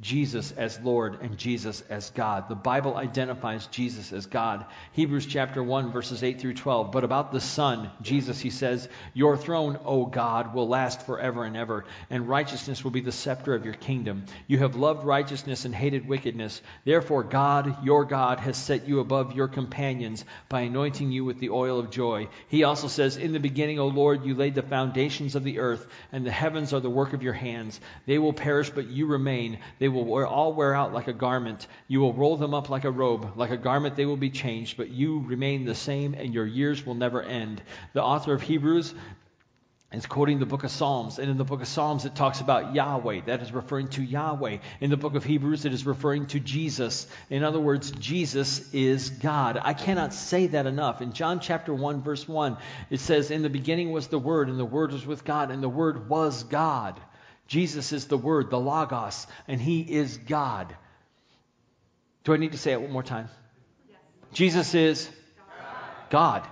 Jesus 0.00 0.52
as 0.52 0.78
Lord 0.80 1.18
and 1.22 1.36
Jesus 1.36 1.82
as 1.90 2.10
God. 2.10 2.48
The 2.48 2.54
Bible 2.54 2.96
identifies 2.96 3.66
Jesus 3.66 4.12
as 4.12 4.26
God. 4.26 4.64
Hebrews 4.92 5.26
chapter 5.26 5.60
1, 5.62 5.90
verses 5.90 6.22
8 6.22 6.40
through 6.40 6.54
12. 6.54 6.92
But 6.92 7.02
about 7.02 7.32
the 7.32 7.40
Son, 7.40 7.90
Jesus, 8.00 8.38
he 8.38 8.50
says, 8.50 8.88
Your 9.12 9.36
throne, 9.36 9.76
O 9.84 10.06
God, 10.06 10.54
will 10.54 10.68
last 10.68 11.04
forever 11.04 11.44
and 11.44 11.56
ever, 11.56 11.84
and 12.10 12.28
righteousness 12.28 12.84
will 12.84 12.92
be 12.92 13.00
the 13.00 13.10
scepter 13.10 13.54
of 13.54 13.64
your 13.64 13.74
kingdom. 13.74 14.26
You 14.46 14.58
have 14.58 14.76
loved 14.76 15.04
righteousness 15.04 15.64
and 15.64 15.74
hated 15.74 16.06
wickedness. 16.06 16.62
Therefore, 16.84 17.24
God, 17.24 17.84
your 17.84 18.04
God, 18.04 18.38
has 18.38 18.56
set 18.56 18.86
you 18.86 19.00
above 19.00 19.34
your 19.34 19.48
companions 19.48 20.24
by 20.48 20.60
anointing 20.60 21.10
you 21.10 21.24
with 21.24 21.40
the 21.40 21.50
oil 21.50 21.80
of 21.80 21.90
joy. 21.90 22.28
He 22.46 22.62
also 22.62 22.86
says, 22.86 23.16
In 23.16 23.32
the 23.32 23.40
beginning, 23.40 23.80
O 23.80 23.88
Lord, 23.88 24.24
you 24.24 24.36
laid 24.36 24.54
the 24.54 24.62
foundations 24.62 25.34
of 25.34 25.42
the 25.42 25.58
earth, 25.58 25.84
and 26.12 26.24
the 26.24 26.30
heavens 26.30 26.72
are 26.72 26.80
the 26.80 26.88
work 26.88 27.14
of 27.14 27.24
your 27.24 27.32
hands. 27.32 27.80
They 28.06 28.18
will 28.18 28.32
perish, 28.32 28.70
but 28.70 28.86
you 28.86 29.06
remain. 29.06 29.58
They 29.80 29.87
they 29.88 29.94
will 29.94 30.04
wear, 30.04 30.26
all 30.26 30.52
wear 30.52 30.74
out 30.74 30.92
like 30.92 31.08
a 31.08 31.14
garment. 31.14 31.66
You 31.86 32.00
will 32.00 32.12
roll 32.12 32.36
them 32.36 32.52
up 32.52 32.68
like 32.68 32.84
a 32.84 32.90
robe. 32.90 33.38
Like 33.38 33.50
a 33.50 33.56
garment, 33.56 33.96
they 33.96 34.04
will 34.04 34.18
be 34.18 34.28
changed, 34.28 34.76
but 34.76 34.90
you 34.90 35.20
remain 35.20 35.64
the 35.64 35.74
same, 35.74 36.12
and 36.12 36.34
your 36.34 36.44
years 36.44 36.84
will 36.84 36.94
never 36.94 37.22
end. 37.22 37.62
The 37.94 38.02
author 38.02 38.34
of 38.34 38.42
Hebrews 38.42 38.92
is 39.90 40.04
quoting 40.04 40.40
the 40.40 40.44
book 40.44 40.62
of 40.64 40.70
Psalms. 40.70 41.18
And 41.18 41.30
in 41.30 41.38
the 41.38 41.44
book 41.44 41.62
of 41.62 41.68
Psalms, 41.68 42.04
it 42.04 42.14
talks 42.14 42.42
about 42.42 42.74
Yahweh. 42.74 43.22
That 43.24 43.40
is 43.40 43.50
referring 43.50 43.88
to 43.88 44.02
Yahweh. 44.02 44.58
In 44.82 44.90
the 44.90 44.98
book 44.98 45.14
of 45.14 45.24
Hebrews, 45.24 45.64
it 45.64 45.72
is 45.72 45.86
referring 45.86 46.26
to 46.26 46.38
Jesus. 46.38 47.06
In 47.30 47.42
other 47.42 47.58
words, 47.58 47.90
Jesus 47.92 48.70
is 48.74 49.08
God. 49.08 49.58
I 49.62 49.72
cannot 49.72 50.12
say 50.12 50.48
that 50.48 50.66
enough. 50.66 51.00
In 51.00 51.14
John 51.14 51.40
chapter 51.40 51.72
1, 51.72 52.02
verse 52.02 52.28
1, 52.28 52.58
it 52.90 53.00
says, 53.00 53.30
In 53.30 53.40
the 53.40 53.48
beginning 53.48 53.90
was 53.90 54.08
the 54.08 54.18
Word, 54.18 54.50
and 54.50 54.60
the 54.60 54.66
Word 54.66 54.92
was 54.92 55.06
with 55.06 55.24
God, 55.24 55.50
and 55.50 55.62
the 55.62 55.68
Word 55.70 56.10
was 56.10 56.42
God. 56.44 57.00
Jesus 57.48 57.92
is 57.92 58.06
the 58.06 58.18
Word, 58.18 58.50
the 58.50 58.60
Logos, 58.60 59.26
and 59.48 59.60
He 59.60 59.80
is 59.80 60.18
God. 60.18 60.76
Do 62.24 62.34
I 62.34 62.36
need 62.36 62.52
to 62.52 62.58
say 62.58 62.72
it 62.72 62.80
one 62.80 62.92
more 62.92 63.02
time? 63.02 63.28
Yes. 63.88 63.98
Jesus 64.32 64.74
is 64.74 65.10
God. 66.10 66.10
God. 66.10 66.48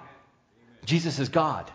Jesus 0.87 1.19
is 1.19 1.29
God. 1.29 1.71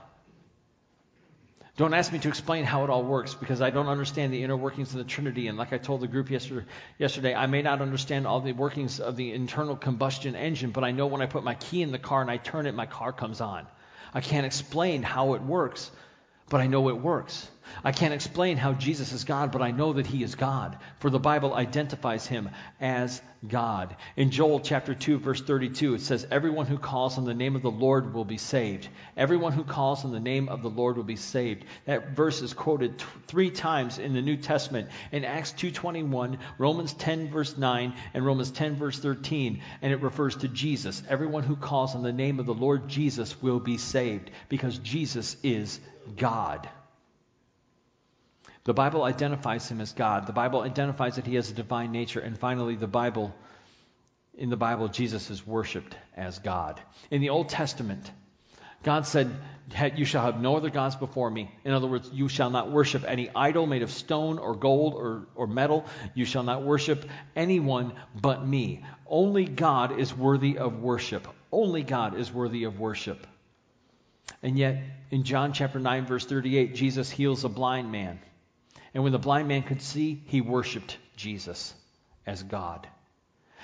Don't 1.77 1.93
ask 1.93 2.11
me 2.11 2.19
to 2.19 2.27
explain 2.27 2.63
how 2.63 2.83
it 2.83 2.89
all 2.89 3.03
works 3.03 3.33
because 3.33 3.61
I 3.61 3.69
don't 3.69 3.87
understand 3.87 4.33
the 4.33 4.43
inner 4.43 4.57
workings 4.57 4.91
of 4.91 4.97
the 4.97 5.03
Trinity. 5.03 5.47
And 5.47 5.57
like 5.57 5.71
I 5.71 5.77
told 5.77 6.01
the 6.01 6.07
group 6.07 6.29
yesterday, 6.29 6.65
yesterday, 6.97 7.33
I 7.33 7.45
may 7.45 7.61
not 7.61 7.81
understand 7.81 8.27
all 8.27 8.41
the 8.41 8.51
workings 8.51 8.99
of 8.99 9.15
the 9.15 9.33
internal 9.33 9.75
combustion 9.75 10.35
engine, 10.35 10.71
but 10.71 10.83
I 10.83 10.91
know 10.91 11.07
when 11.07 11.21
I 11.21 11.27
put 11.27 11.43
my 11.43 11.55
key 11.55 11.81
in 11.81 11.91
the 11.91 11.99
car 11.99 12.21
and 12.21 12.29
I 12.29 12.37
turn 12.37 12.65
it, 12.65 12.75
my 12.75 12.87
car 12.87 13.13
comes 13.13 13.39
on. 13.39 13.67
I 14.13 14.21
can't 14.21 14.45
explain 14.45 15.01
how 15.03 15.35
it 15.35 15.41
works, 15.41 15.89
but 16.51 16.59
I 16.59 16.67
know 16.67 16.89
it 16.89 17.01
works. 17.01 17.49
I 17.81 17.93
can't 17.93 18.13
explain 18.13 18.57
how 18.57 18.73
Jesus 18.73 19.13
is 19.13 19.23
God, 19.23 19.53
but 19.53 19.61
I 19.61 19.71
know 19.71 19.93
that 19.93 20.05
he 20.05 20.21
is 20.21 20.35
God, 20.35 20.77
for 20.99 21.09
the 21.09 21.19
Bible 21.19 21.53
identifies 21.53 22.27
him 22.27 22.49
as 22.81 23.21
God. 23.47 23.95
In 24.17 24.29
Joel 24.29 24.59
chapter 24.59 24.93
2 24.93 25.17
verse 25.17 25.41
32 25.41 25.95
it 25.95 26.01
says 26.01 26.27
everyone 26.29 26.67
who 26.67 26.77
calls 26.77 27.17
on 27.17 27.25
the 27.25 27.33
name 27.33 27.55
of 27.55 27.63
the 27.63 27.71
Lord 27.71 28.13
will 28.13 28.25
be 28.25 28.37
saved. 28.37 28.87
Everyone 29.17 29.53
who 29.53 29.63
calls 29.63 30.05
on 30.05 30.11
the 30.11 30.19
name 30.19 30.47
of 30.49 30.61
the 30.61 30.69
Lord 30.69 30.97
will 30.97 31.03
be 31.03 31.15
saved. 31.15 31.65
That 31.85 32.09
verse 32.09 32.41
is 32.41 32.53
quoted 32.53 32.99
t- 32.99 33.05
3 33.27 33.49
times 33.49 33.97
in 33.97 34.13
the 34.13 34.21
New 34.21 34.37
Testament 34.37 34.89
in 35.11 35.25
Acts 35.25 35.53
2:21, 35.53 36.37
Romans 36.59 36.93
10 36.93 37.29
verse 37.29 37.57
9, 37.57 37.93
and 38.13 38.25
Romans 38.25 38.51
10 38.51 38.75
verse 38.75 38.99
13, 38.99 39.61
and 39.81 39.91
it 39.91 40.01
refers 40.01 40.35
to 40.37 40.47
Jesus. 40.47 41.01
Everyone 41.09 41.43
who 41.43 41.55
calls 41.55 41.95
on 41.95 42.03
the 42.03 42.13
name 42.13 42.39
of 42.39 42.45
the 42.45 42.53
Lord 42.53 42.89
Jesus 42.89 43.41
will 43.41 43.59
be 43.59 43.77
saved 43.77 44.29
because 44.49 44.77
Jesus 44.77 45.35
is 45.41 45.79
God. 46.15 46.69
The 48.63 48.73
Bible 48.73 49.03
identifies 49.03 49.69
him 49.69 49.81
as 49.81 49.93
God. 49.93 50.27
The 50.27 50.33
Bible 50.33 50.61
identifies 50.61 51.15
that 51.15 51.25
he 51.25 51.35
has 51.35 51.49
a 51.49 51.53
divine 51.53 51.91
nature. 51.91 52.19
And 52.19 52.37
finally, 52.37 52.75
the 52.75 52.87
Bible, 52.87 53.33
in 54.37 54.49
the 54.49 54.57
Bible, 54.57 54.87
Jesus 54.87 55.31
is 55.31 55.45
worshiped 55.45 55.95
as 56.15 56.37
God. 56.39 56.79
In 57.09 57.21
the 57.21 57.29
Old 57.29 57.49
Testament, 57.49 58.11
God 58.83 59.07
said, 59.07 59.31
You 59.95 60.05
shall 60.05 60.23
have 60.23 60.39
no 60.39 60.57
other 60.57 60.69
gods 60.69 60.95
before 60.95 61.29
me. 61.29 61.51
In 61.63 61.73
other 61.73 61.87
words, 61.87 62.09
you 62.13 62.29
shall 62.29 62.51
not 62.51 62.71
worship 62.71 63.03
any 63.07 63.29
idol 63.35 63.65
made 63.65 63.81
of 63.81 63.91
stone 63.91 64.37
or 64.37 64.55
gold 64.55 64.93
or, 64.93 65.27
or 65.35 65.47
metal. 65.47 65.85
You 66.13 66.25
shall 66.25 66.43
not 66.43 66.63
worship 66.63 67.05
anyone 67.35 67.93
but 68.19 68.45
me. 68.45 68.83
Only 69.07 69.45
God 69.45 69.99
is 69.99 70.15
worthy 70.15 70.57
of 70.57 70.79
worship. 70.81 71.27
Only 71.51 71.83
God 71.83 72.17
is 72.17 72.31
worthy 72.31 72.63
of 72.63 72.79
worship. 72.79 73.25
And 74.43 74.57
yet, 74.57 74.81
in 75.09 75.23
John 75.23 75.53
chapter 75.53 75.79
9, 75.79 76.05
verse 76.05 76.25
38, 76.25 76.75
Jesus 76.75 77.09
heals 77.09 77.43
a 77.43 77.49
blind 77.49 77.91
man. 77.91 78.19
And 78.93 79.03
when 79.03 79.11
the 79.11 79.19
blind 79.19 79.47
man 79.47 79.63
could 79.63 79.81
see, 79.81 80.21
he 80.25 80.41
worshiped 80.41 80.97
Jesus 81.15 81.73
as 82.25 82.43
God. 82.43 82.87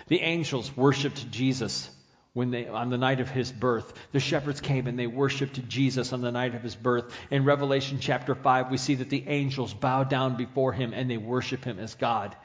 The 0.08 0.21
angels 0.21 0.75
worshiped 0.75 1.30
Jesus 1.32 1.89
when 2.34 2.51
they 2.51 2.67
on 2.67 2.91
the 2.91 2.97
night 2.97 3.19
of 3.19 3.30
his 3.30 3.51
birth. 3.51 3.91
The 4.12 4.19
shepherds 4.19 4.62
came 4.62 4.86
and 4.86 4.97
they 4.97 5.08
worshiped 5.08 5.67
Jesus 5.67 6.13
on 6.13 6.21
the 6.21 6.32
night 6.32 6.53
of 6.53 6.62
his 6.62 6.75
birth. 6.75 7.12
In 7.32 7.45
Revelation 7.45 7.97
chapter 7.99 8.36
5, 8.36 8.69
we 8.69 8.77
see 8.77 8.95
that 8.95 9.10
the 9.10 9.27
angels 9.27 9.73
bow 9.73 10.03
down 10.03 10.38
before 10.38 10.71
him 10.71 10.93
and 10.93 11.10
they 11.10 11.17
worship 11.17 11.63
him 11.63 11.80
as 11.80 11.95
God. 11.95 12.36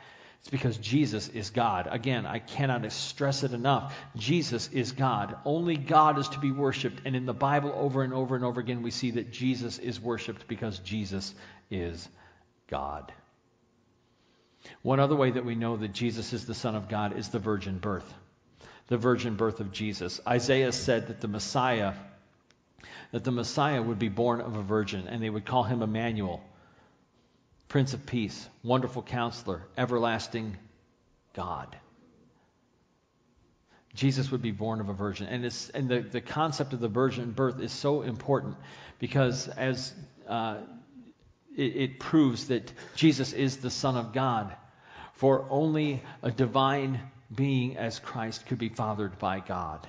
It's 0.42 0.50
because 0.50 0.76
Jesus 0.78 1.28
is 1.28 1.50
God. 1.50 1.88
Again, 1.88 2.26
I 2.26 2.40
cannot 2.40 2.90
stress 2.90 3.44
it 3.44 3.52
enough. 3.52 3.96
Jesus 4.16 4.68
is 4.72 4.90
God. 4.90 5.37
Only 5.44 5.76
God 5.76 6.18
is 6.18 6.28
to 6.31 6.40
be 6.40 6.50
worshiped. 6.50 7.02
And 7.05 7.14
in 7.14 7.26
the 7.26 7.33
Bible, 7.33 7.72
over 7.72 8.02
and 8.02 8.12
over 8.12 8.35
and 8.35 8.44
over 8.44 8.61
again, 8.61 8.83
we 8.83 8.90
see 8.90 9.12
that 9.12 9.31
Jesus 9.31 9.78
is 9.78 10.00
worshiped 10.00 10.48
because 10.48 10.81
Jesus 10.81 11.33
is 11.70 12.09
God. 12.66 13.12
One 14.83 14.98
other 14.98 15.14
way 15.14 15.31
that 15.31 15.44
we 15.44 15.55
know 15.55 15.76
that 15.76 15.92
Jesus 15.92 16.33
is 16.33 16.44
the 16.44 16.55
Son 16.55 16.74
of 16.74 16.88
God 16.88 17.16
is 17.16 17.28
the 17.28 17.38
virgin 17.38 17.78
birth. 17.78 18.12
The 18.88 18.98
virgin 18.98 19.37
birth 19.37 19.61
of 19.61 19.70
Jesus. 19.70 20.20
Isaiah 20.26 20.72
said 20.72 21.07
that 21.07 21.20
the 21.20 21.28
Messiah, 21.28 21.94
that 23.12 23.22
the 23.22 23.31
Messiah 23.31 23.81
would 23.81 24.00
be 24.00 24.09
born 24.09 24.40
of 24.40 24.57
a 24.57 24.62
virgin, 24.62 25.07
and 25.07 25.22
they 25.22 25.31
would 25.31 25.46
call 25.46 25.62
him 25.62 25.83
Emmanuel, 25.83 26.42
Prince 27.72 27.94
of 27.94 28.04
Peace, 28.04 28.46
Wonderful 28.62 29.00
Counselor, 29.00 29.62
Everlasting 29.78 30.58
God. 31.32 31.74
Jesus 33.94 34.30
would 34.30 34.42
be 34.42 34.50
born 34.50 34.82
of 34.82 34.90
a 34.90 34.92
virgin. 34.92 35.26
And, 35.26 35.70
and 35.72 35.88
the, 35.88 36.00
the 36.00 36.20
concept 36.20 36.74
of 36.74 36.80
the 36.80 36.88
virgin 36.88 37.30
birth 37.30 37.61
is 37.61 37.72
so 37.72 38.02
important 38.02 38.56
because 38.98 39.48
as 39.48 39.94
uh, 40.28 40.58
it, 41.56 41.76
it 41.76 41.98
proves 41.98 42.48
that 42.48 42.70
Jesus 42.94 43.32
is 43.32 43.56
the 43.56 43.70
Son 43.70 43.96
of 43.96 44.12
God. 44.12 44.54
For 45.14 45.46
only 45.48 46.02
a 46.22 46.30
divine 46.30 47.00
being 47.35 47.78
as 47.78 47.98
Christ 47.98 48.44
could 48.44 48.58
be 48.58 48.68
fathered 48.68 49.18
by 49.18 49.40
God. 49.40 49.88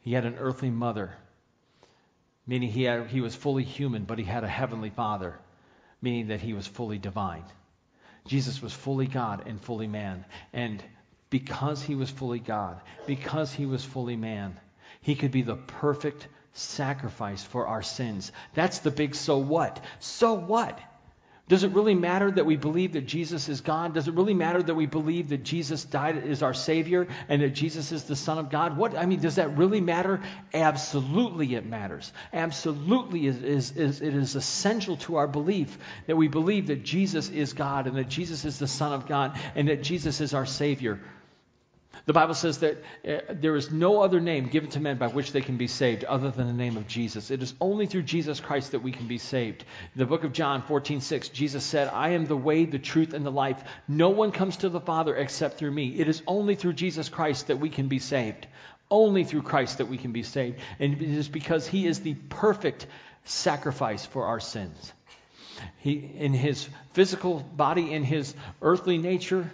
He 0.00 0.12
had 0.12 0.24
an 0.24 0.34
earthly 0.40 0.70
mother, 0.70 1.14
meaning 2.48 2.68
he, 2.68 2.82
had, 2.82 3.06
he 3.06 3.20
was 3.20 3.36
fully 3.36 3.62
human, 3.62 4.06
but 4.06 4.18
he 4.18 4.24
had 4.24 4.42
a 4.42 4.48
heavenly 4.48 4.90
father, 4.90 5.38
meaning 6.02 6.28
that 6.28 6.40
he 6.40 6.52
was 6.52 6.66
fully 6.66 6.98
divine. 6.98 7.44
Jesus 8.26 8.60
was 8.60 8.72
fully 8.72 9.06
God 9.06 9.44
and 9.46 9.60
fully 9.60 9.86
man. 9.86 10.24
And 10.52 10.82
because 11.30 11.82
he 11.82 11.94
was 11.94 12.10
fully 12.10 12.40
God, 12.40 12.80
because 13.06 13.52
he 13.52 13.64
was 13.64 13.84
fully 13.84 14.16
man, 14.16 14.58
he 15.00 15.14
could 15.14 15.30
be 15.30 15.42
the 15.42 15.56
perfect 15.56 16.28
sacrifice 16.52 17.42
for 17.42 17.66
our 17.66 17.82
sins. 17.82 18.30
That's 18.54 18.80
the 18.80 18.90
big 18.90 19.14
so 19.14 19.38
what. 19.38 19.82
So 20.00 20.34
what? 20.34 20.78
Does 21.48 21.64
it 21.64 21.72
really 21.72 21.94
matter 21.94 22.30
that 22.30 22.46
we 22.46 22.56
believe 22.56 22.92
that 22.92 23.06
Jesus 23.06 23.48
is 23.48 23.60
God? 23.60 23.94
Does 23.94 24.08
it 24.08 24.14
really 24.14 24.32
matter 24.32 24.62
that 24.62 24.74
we 24.74 24.86
believe 24.86 25.30
that 25.30 25.42
Jesus 25.42 25.84
died 25.84 26.24
is 26.24 26.42
our 26.42 26.54
Savior 26.54 27.08
and 27.28 27.42
that 27.42 27.50
Jesus 27.50 27.92
is 27.92 28.04
the 28.04 28.16
Son 28.16 28.38
of 28.38 28.48
God? 28.48 28.76
What 28.76 28.96
I 28.96 29.06
mean, 29.06 29.20
does 29.20 29.34
that 29.34 29.56
really 29.56 29.80
matter? 29.80 30.22
Absolutely, 30.54 31.54
it 31.54 31.66
matters. 31.66 32.12
Absolutely, 32.32 33.26
it 33.26 33.44
is, 33.44 33.72
it 33.72 34.00
is 34.02 34.36
essential 34.36 34.96
to 34.98 35.16
our 35.16 35.26
belief 35.26 35.76
that 36.06 36.16
we 36.16 36.28
believe 36.28 36.68
that 36.68 36.84
Jesus 36.84 37.28
is 37.28 37.52
God 37.52 37.86
and 37.86 37.96
that 37.96 38.08
Jesus 38.08 38.44
is 38.44 38.58
the 38.58 38.68
Son 38.68 38.92
of 38.92 39.06
God 39.06 39.38
and 39.54 39.68
that 39.68 39.82
Jesus 39.82 40.20
is 40.20 40.34
our 40.34 40.46
Savior. 40.46 41.00
The 42.04 42.12
Bible 42.12 42.34
says 42.34 42.58
that 42.58 42.82
uh, 43.06 43.20
there 43.30 43.54
is 43.54 43.70
no 43.70 44.02
other 44.02 44.20
name 44.20 44.48
given 44.48 44.70
to 44.70 44.80
men 44.80 44.98
by 44.98 45.06
which 45.06 45.32
they 45.32 45.40
can 45.40 45.56
be 45.56 45.68
saved 45.68 46.04
other 46.04 46.30
than 46.30 46.46
the 46.46 46.52
name 46.52 46.76
of 46.76 46.88
Jesus. 46.88 47.30
It 47.30 47.42
is 47.42 47.54
only 47.60 47.86
through 47.86 48.02
Jesus 48.02 48.40
Christ 48.40 48.72
that 48.72 48.82
we 48.82 48.92
can 48.92 49.06
be 49.06 49.18
saved. 49.18 49.64
In 49.94 49.98
the 49.98 50.06
book 50.06 50.24
of 50.24 50.32
John 50.32 50.62
14:6, 50.62 51.28
Jesus 51.28 51.64
said, 51.64 51.88
"I 51.88 52.10
am 52.10 52.26
the 52.26 52.36
way, 52.36 52.64
the 52.64 52.78
truth, 52.78 53.14
and 53.14 53.24
the 53.24 53.30
life. 53.30 53.62
No 53.86 54.10
one 54.10 54.32
comes 54.32 54.58
to 54.58 54.68
the 54.68 54.80
Father 54.80 55.14
except 55.14 55.58
through 55.58 55.70
me." 55.70 55.98
It 55.98 56.08
is 56.08 56.22
only 56.26 56.56
through 56.56 56.72
Jesus 56.74 57.08
Christ 57.08 57.46
that 57.46 57.60
we 57.60 57.70
can 57.70 57.88
be 57.88 57.98
saved. 57.98 58.46
Only 58.90 59.24
through 59.24 59.42
Christ 59.42 59.78
that 59.78 59.86
we 59.86 59.96
can 59.96 60.12
be 60.12 60.22
saved. 60.22 60.58
And 60.80 60.94
it 60.94 61.02
is 61.02 61.28
because 61.28 61.66
he 61.66 61.86
is 61.86 62.00
the 62.00 62.14
perfect 62.14 62.86
sacrifice 63.24 64.04
for 64.04 64.26
our 64.26 64.40
sins. 64.40 64.92
He 65.78 65.92
in 65.92 66.32
his 66.32 66.68
physical 66.92 67.40
body 67.40 67.92
in 67.92 68.02
his 68.02 68.34
earthly 68.60 68.98
nature, 68.98 69.52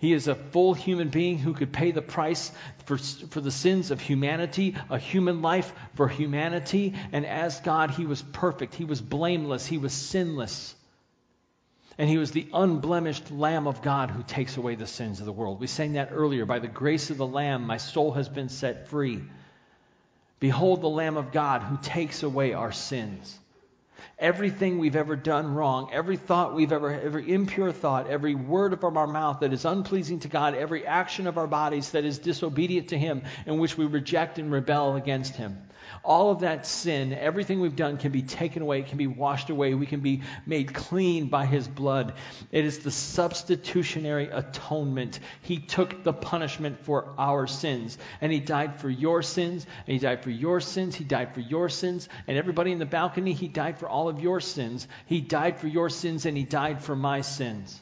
He 0.00 0.14
is 0.14 0.28
a 0.28 0.34
full 0.34 0.72
human 0.72 1.10
being 1.10 1.36
who 1.36 1.52
could 1.52 1.74
pay 1.74 1.90
the 1.90 2.00
price 2.00 2.50
for, 2.86 2.96
for 2.96 3.42
the 3.42 3.50
sins 3.50 3.90
of 3.90 4.00
humanity, 4.00 4.74
a 4.88 4.98
human 4.98 5.42
life 5.42 5.70
for 5.94 6.08
humanity. 6.08 6.94
And 7.12 7.26
as 7.26 7.60
God, 7.60 7.90
he 7.90 8.06
was 8.06 8.22
perfect. 8.22 8.74
He 8.74 8.86
was 8.86 9.02
blameless. 9.02 9.66
He 9.66 9.76
was 9.76 9.92
sinless. 9.92 10.74
And 11.98 12.08
he 12.08 12.16
was 12.16 12.30
the 12.30 12.48
unblemished 12.54 13.30
Lamb 13.30 13.66
of 13.66 13.82
God 13.82 14.10
who 14.10 14.22
takes 14.22 14.56
away 14.56 14.74
the 14.74 14.86
sins 14.86 15.20
of 15.20 15.26
the 15.26 15.32
world. 15.32 15.60
We 15.60 15.66
sang 15.66 15.92
that 15.92 16.08
earlier. 16.12 16.46
By 16.46 16.60
the 16.60 16.66
grace 16.66 17.10
of 17.10 17.18
the 17.18 17.26
Lamb, 17.26 17.66
my 17.66 17.76
soul 17.76 18.12
has 18.12 18.26
been 18.26 18.48
set 18.48 18.88
free. 18.88 19.20
Behold 20.38 20.80
the 20.80 20.88
Lamb 20.88 21.18
of 21.18 21.30
God 21.30 21.60
who 21.60 21.76
takes 21.82 22.22
away 22.22 22.54
our 22.54 22.72
sins. 22.72 23.38
Everything 24.20 24.78
we've 24.78 24.96
ever 24.96 25.16
done 25.16 25.54
wrong, 25.54 25.88
every 25.94 26.18
thought 26.18 26.54
we've 26.54 26.72
ever, 26.72 26.92
every 26.92 27.32
impure 27.32 27.72
thought, 27.72 28.06
every 28.06 28.34
word 28.34 28.78
from 28.78 28.98
our 28.98 29.06
mouth 29.06 29.40
that 29.40 29.54
is 29.54 29.64
unpleasing 29.64 30.20
to 30.20 30.28
God, 30.28 30.54
every 30.54 30.86
action 30.86 31.26
of 31.26 31.38
our 31.38 31.46
bodies 31.46 31.92
that 31.92 32.04
is 32.04 32.18
disobedient 32.18 32.88
to 32.88 32.98
Him, 32.98 33.22
in 33.46 33.58
which 33.58 33.78
we 33.78 33.86
reject 33.86 34.38
and 34.38 34.52
rebel 34.52 34.96
against 34.96 35.36
Him. 35.36 35.56
All 36.02 36.30
of 36.30 36.40
that 36.40 36.66
sin, 36.66 37.12
everything 37.12 37.60
we've 37.60 37.76
done 37.76 37.98
can 37.98 38.10
be 38.10 38.22
taken 38.22 38.62
away, 38.62 38.82
can 38.82 38.96
be 38.96 39.06
washed 39.06 39.50
away. 39.50 39.74
We 39.74 39.86
can 39.86 40.00
be 40.00 40.22
made 40.46 40.72
clean 40.72 41.28
by 41.28 41.46
his 41.46 41.68
blood. 41.68 42.14
It 42.50 42.64
is 42.64 42.78
the 42.78 42.90
substitutionary 42.90 44.28
atonement. 44.30 45.20
He 45.42 45.58
took 45.58 46.02
the 46.02 46.12
punishment 46.12 46.80
for 46.80 47.14
our 47.18 47.46
sins. 47.46 47.98
And 48.20 48.32
he 48.32 48.40
died 48.40 48.80
for 48.80 48.88
your 48.88 49.22
sins, 49.22 49.66
and 49.86 49.92
he 49.92 49.98
died 49.98 50.22
for 50.22 50.30
your 50.30 50.60
sins, 50.60 50.94
he 50.94 51.04
died 51.04 51.34
for 51.34 51.40
your 51.40 51.68
sins, 51.68 52.08
and 52.26 52.38
everybody 52.38 52.72
in 52.72 52.78
the 52.78 52.86
balcony, 52.86 53.32
he 53.32 53.48
died 53.48 53.78
for 53.78 53.88
all 53.88 54.08
of 54.08 54.20
your 54.20 54.40
sins. 54.40 54.88
He 55.06 55.20
died 55.20 55.58
for 55.58 55.68
your 55.68 55.90
sins, 55.90 56.24
and 56.26 56.36
he 56.36 56.44
died 56.44 56.82
for 56.82 56.96
my 56.96 57.20
sins. 57.20 57.80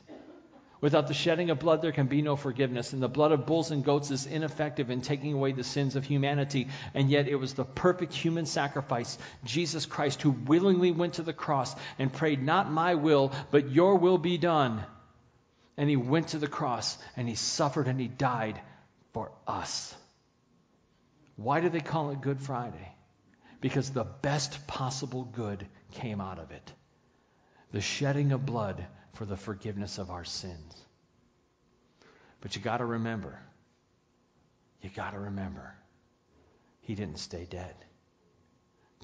Without 0.81 1.09
the 1.09 1.15
shedding 1.15 1.51
of 1.51 1.59
blood, 1.59 1.83
there 1.83 1.93
can 1.93 2.07
be 2.07 2.23
no 2.23 2.37
forgiveness. 2.37 2.93
And 2.93 3.03
the 3.03 3.09
blood 3.09 3.33
of 3.33 3.47
bulls 3.47 3.71
and 3.71 3.85
goats 3.85 4.11
is 4.11 4.27
ineffective 4.27 4.91
in 4.91 5.01
taking 5.01 5.33
away 5.33 5.53
the 5.53 5.65
sins 5.65 5.97
of 5.97 6.05
humanity. 6.05 6.69
And 6.95 7.11
yet, 7.11 7.27
it 7.27 7.35
was 7.35 7.55
the 7.55 7.65
perfect 7.65 8.15
human 8.15 8.47
sacrifice, 8.47 9.19
Jesus 9.45 9.87
Christ, 9.87 10.23
who 10.23 10.31
willingly 10.31 10.93
went 10.93 11.15
to 11.15 11.23
the 11.23 11.33
cross 11.33 11.75
and 11.99 12.13
prayed, 12.13 12.43
Not 12.43 12.71
my 12.71 12.95
will, 12.95 13.33
but 13.51 13.71
your 13.71 13.97
will 13.97 14.19
be 14.19 14.39
done. 14.39 14.85
And 15.77 15.91
he 15.91 15.97
went 15.97 16.29
to 16.29 16.39
the 16.39 16.49
cross 16.49 16.97
and 17.17 17.29
he 17.29 17.35
suffered 17.35 17.89
and 17.89 18.01
he 18.01 18.09
died 18.09 18.61
for 19.13 19.33
us. 19.47 19.95
Why 21.37 21.61
do 21.61 21.69
they 21.69 21.81
call 21.81 22.11
it 22.11 22.21
Good 22.21 22.41
Friday? 22.41 22.95
Because 23.61 23.91
the 23.91 24.05
best 24.05 24.67
possible 24.67 25.25
good 25.25 25.67
came 25.93 26.21
out 26.21 26.39
of 26.39 26.51
it 26.51 26.73
the 27.73 27.81
shedding 27.81 28.33
of 28.33 28.47
blood 28.47 28.87
for 29.19 29.25
the 29.25 29.37
forgiveness 29.37 29.99
of 29.99 30.11
our 30.11 30.25
sins. 30.25 30.85
But 32.41 32.55
you 32.55 32.63
got 32.63 32.77
to 32.77 32.85
remember, 32.85 33.37
you 34.81 34.91
got 34.91 35.11
to 35.11 35.19
remember, 35.19 35.75
he 36.83 36.95
didn't 36.95 37.19
stay 37.19 37.45
dead. 37.51 37.75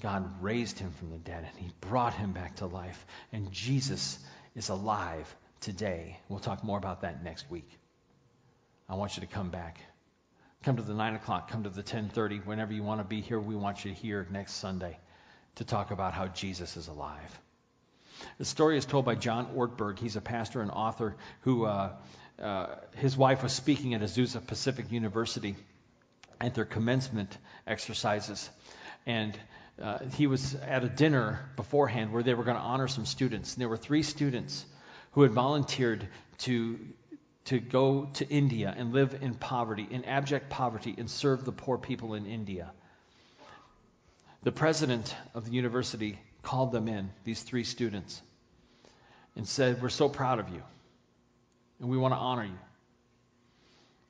God 0.01 0.41
raised 0.41 0.79
him 0.79 0.91
from 0.91 1.11
the 1.11 1.17
dead 1.17 1.45
and 1.49 1.59
he 1.59 1.69
brought 1.81 2.13
him 2.13 2.31
back 2.31 2.55
to 2.57 2.65
life. 2.65 3.05
And 3.33 3.51
Jesus 3.51 4.17
is 4.55 4.69
alive 4.69 5.35
today. 5.59 6.17
We'll 6.29 6.39
talk 6.39 6.63
more 6.63 6.77
about 6.77 7.01
that 7.01 7.21
next 7.21 7.51
week. 7.51 7.69
I 8.87 8.95
want 8.95 9.17
you 9.17 9.21
to 9.21 9.27
come 9.27 9.49
back. 9.49 9.79
Come 10.63 10.77
to 10.77 10.81
the 10.81 10.93
9 10.93 11.15
o'clock, 11.15 11.51
come 11.51 11.63
to 11.63 11.69
the 11.69 11.81
1030, 11.81 12.37
whenever 12.39 12.71
you 12.71 12.83
want 12.83 13.01
to 13.01 13.05
be 13.05 13.19
here. 13.19 13.39
We 13.39 13.57
want 13.57 13.83
you 13.83 13.91
here 13.91 14.25
next 14.31 14.53
Sunday 14.53 14.97
to 15.55 15.65
talk 15.65 15.91
about 15.91 16.13
how 16.13 16.27
Jesus 16.27 16.77
is 16.77 16.87
alive. 16.87 17.39
The 18.37 18.45
story 18.45 18.77
is 18.77 18.85
told 18.85 19.05
by 19.05 19.15
John 19.15 19.55
Ortberg. 19.55 19.99
He's 19.99 20.15
a 20.15 20.21
pastor 20.21 20.61
and 20.61 20.71
author 20.71 21.15
who, 21.41 21.65
uh, 21.65 21.91
uh, 22.41 22.67
his 22.95 23.15
wife 23.15 23.43
was 23.43 23.53
speaking 23.53 23.93
at 23.93 24.01
Azusa 24.01 24.45
Pacific 24.45 24.91
University 24.91 25.55
at 26.41 26.53
their 26.53 26.65
commencement 26.65 27.37
exercises. 27.65 28.49
And 29.05 29.37
uh, 29.81 29.99
he 30.15 30.27
was 30.27 30.55
at 30.55 30.83
a 30.83 30.89
dinner 30.89 31.49
beforehand 31.55 32.11
where 32.11 32.23
they 32.23 32.33
were 32.33 32.43
going 32.43 32.57
to 32.57 32.63
honor 32.63 32.87
some 32.87 33.05
students. 33.05 33.53
And 33.53 33.61
there 33.61 33.69
were 33.69 33.77
three 33.77 34.03
students 34.03 34.65
who 35.11 35.21
had 35.21 35.31
volunteered 35.31 36.07
to, 36.39 36.79
to 37.45 37.59
go 37.59 38.09
to 38.13 38.27
India 38.27 38.73
and 38.75 38.93
live 38.93 39.17
in 39.21 39.35
poverty, 39.35 39.87
in 39.89 40.05
abject 40.05 40.49
poverty, 40.49 40.95
and 40.97 41.09
serve 41.09 41.45
the 41.45 41.51
poor 41.51 41.77
people 41.77 42.13
in 42.13 42.25
India. 42.25 42.71
The 44.43 44.51
president 44.51 45.15
of 45.33 45.45
the 45.45 45.51
university 45.51 46.19
called 46.45 46.71
them 46.71 46.87
in, 46.87 47.09
these 47.25 47.41
three 47.41 47.63
students, 47.63 48.21
and 49.35 49.47
said, 49.47 49.81
We're 49.81 49.89
so 49.89 50.07
proud 50.07 50.39
of 50.39 50.49
you, 50.49 50.61
and 51.79 51.89
we 51.89 51.97
want 51.97 52.13
to 52.13 52.17
honor 52.17 52.45
you. 52.45 52.59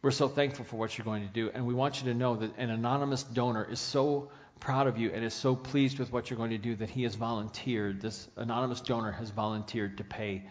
We're 0.02 0.12
so 0.12 0.28
thankful 0.28 0.65
for 0.65 0.76
what 0.76 0.98
you're 0.98 1.06
going 1.06 1.26
to 1.26 1.34
do, 1.34 1.50
and 1.52 1.65
we 1.65 1.74
want 1.74 2.00
you 2.00 2.12
to 2.12 2.13
know 2.13 2.36
that 2.36 2.58
an 2.58 2.69
anonymous 2.69 3.24
donor 3.24 3.65
is 3.67 3.80
so 3.80 4.30
proud 4.60 4.88
of 4.88 4.98
you 4.98 5.12
and 5.12 5.24
is 5.24 5.34
so 5.34 5.56
pleased 5.56 5.98
with 5.98 6.12
what 6.12 6.30
you're 6.30 6.38
going 6.38 6.52
to 6.52 6.58
do 6.58 6.76
that 6.76 6.89
he 6.89 7.04
has 7.04 7.15
volunteered, 7.15 8.02
this 8.02 8.28
anonymous 8.36 8.82
donor 8.82 9.12
has 9.12 9.32
volunteered 9.32 9.98
to 9.98 10.04
pay 10.04 10.43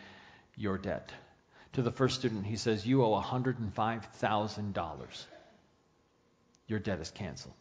your 0.56 0.78
debt. 0.78 1.12
To 1.74 1.82
the 1.82 1.92
first 1.92 2.18
student, 2.18 2.46
he 2.46 2.56
says, 2.56 2.86
You 2.86 3.04
owe 3.04 3.20
$105,000. 3.20 5.24
Your 6.66 6.78
debt 6.78 7.00
is 7.00 7.10
canceled. 7.10 7.54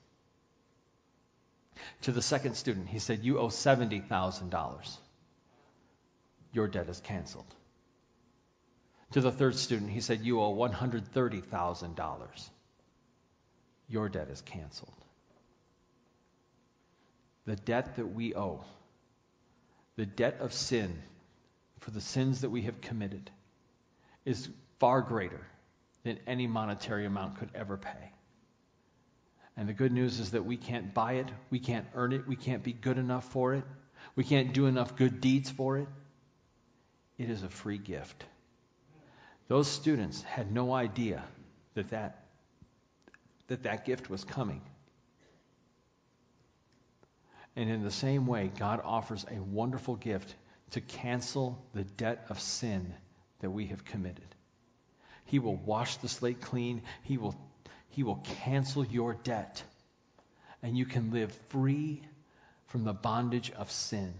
To 2.03 2.11
the 2.11 2.21
second 2.21 2.55
student, 2.55 2.87
he 2.87 2.99
said, 2.99 3.23
You 3.23 3.39
owe 3.39 3.47
$70,000. 3.47 4.97
Your 6.51 6.67
debt 6.67 6.89
is 6.89 6.99
canceled. 6.99 7.55
To 9.11 9.21
the 9.21 9.31
third 9.31 9.55
student, 9.55 9.91
he 9.91 10.01
said, 10.01 10.21
You 10.21 10.41
owe 10.41 10.53
$130,000. 10.55 12.49
Your 13.87 14.09
debt 14.09 14.29
is 14.29 14.41
canceled. 14.41 14.93
The 17.45 17.55
debt 17.55 17.97
that 17.97 18.07
we 18.07 18.35
owe, 18.35 18.63
the 19.95 20.05
debt 20.05 20.37
of 20.39 20.53
sin 20.53 21.01
for 21.79 21.91
the 21.91 22.01
sins 22.01 22.41
that 22.41 22.49
we 22.49 22.63
have 22.63 22.81
committed, 22.81 23.29
is 24.25 24.49
far 24.79 25.01
greater 25.01 25.45
than 26.03 26.19
any 26.25 26.47
monetary 26.47 27.05
amount 27.05 27.37
could 27.37 27.49
ever 27.53 27.77
pay. 27.77 28.11
And 29.55 29.69
the 29.69 29.73
good 29.73 29.91
news 29.91 30.19
is 30.19 30.31
that 30.31 30.45
we 30.45 30.57
can't 30.57 30.93
buy 30.93 31.13
it, 31.13 31.27
we 31.49 31.59
can't 31.59 31.85
earn 31.93 32.11
it, 32.11 32.27
we 32.27 32.35
can't 32.35 32.63
be 32.63 32.73
good 32.73 32.97
enough 32.97 33.25
for 33.31 33.53
it, 33.53 33.63
we 34.15 34.23
can't 34.23 34.53
do 34.53 34.65
enough 34.65 34.95
good 34.95 35.21
deeds 35.21 35.49
for 35.49 35.77
it. 35.77 35.87
It 37.17 37.29
is 37.29 37.43
a 37.43 37.49
free 37.49 37.77
gift. 37.77 38.25
Those 39.47 39.67
students 39.67 40.21
had 40.23 40.51
no 40.51 40.73
idea 40.73 41.23
that 41.75 41.89
that, 41.89 42.25
that, 43.47 43.63
that 43.63 43.85
gift 43.85 44.09
was 44.09 44.23
coming. 44.23 44.61
And 47.55 47.69
in 47.69 47.83
the 47.83 47.91
same 47.91 48.25
way, 48.25 48.51
God 48.57 48.81
offers 48.83 49.25
a 49.29 49.39
wonderful 49.41 49.95
gift 49.95 50.33
to 50.71 50.81
cancel 50.81 51.63
the 51.75 51.83
debt 51.83 52.25
of 52.29 52.39
sin 52.39 52.93
that 53.41 53.51
we 53.51 53.67
have 53.67 53.85
committed. 53.85 54.25
He 55.25 55.37
will 55.37 55.55
wash 55.55 55.97
the 55.97 56.09
slate 56.09 56.41
clean. 56.41 56.81
He 57.03 57.17
will 57.17 57.35
he 57.95 58.03
will 58.03 58.23
cancel 58.43 58.85
your 58.85 59.13
debt. 59.13 59.63
And 60.61 60.77
you 60.77 60.85
can 60.85 61.11
live 61.11 61.31
free 61.49 62.01
from 62.67 62.83
the 62.83 62.93
bondage 62.93 63.51
of 63.51 63.71
sin. 63.71 64.13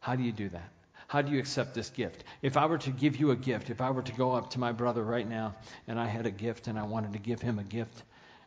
How 0.00 0.14
do 0.14 0.22
you 0.22 0.32
do 0.32 0.48
that? 0.50 0.68
How 1.06 1.22
do 1.22 1.32
you 1.32 1.38
accept 1.38 1.74
this 1.74 1.88
gift? 1.88 2.24
If 2.42 2.58
I 2.58 2.66
were 2.66 2.78
to 2.78 2.90
give 2.90 3.16
you 3.16 3.30
a 3.30 3.36
gift, 3.36 3.70
if 3.70 3.80
I 3.80 3.90
were 3.90 4.02
to 4.02 4.12
go 4.12 4.32
up 4.32 4.50
to 4.50 4.60
my 4.60 4.72
brother 4.72 5.02
right 5.02 5.26
now 5.26 5.54
and 5.86 5.98
I 5.98 6.06
had 6.06 6.26
a 6.26 6.30
gift 6.30 6.66
and 6.66 6.78
I 6.78 6.82
wanted 6.82 7.14
to 7.14 7.18
give 7.18 7.40
him 7.40 7.58
a 7.58 7.64
gift, 7.64 8.02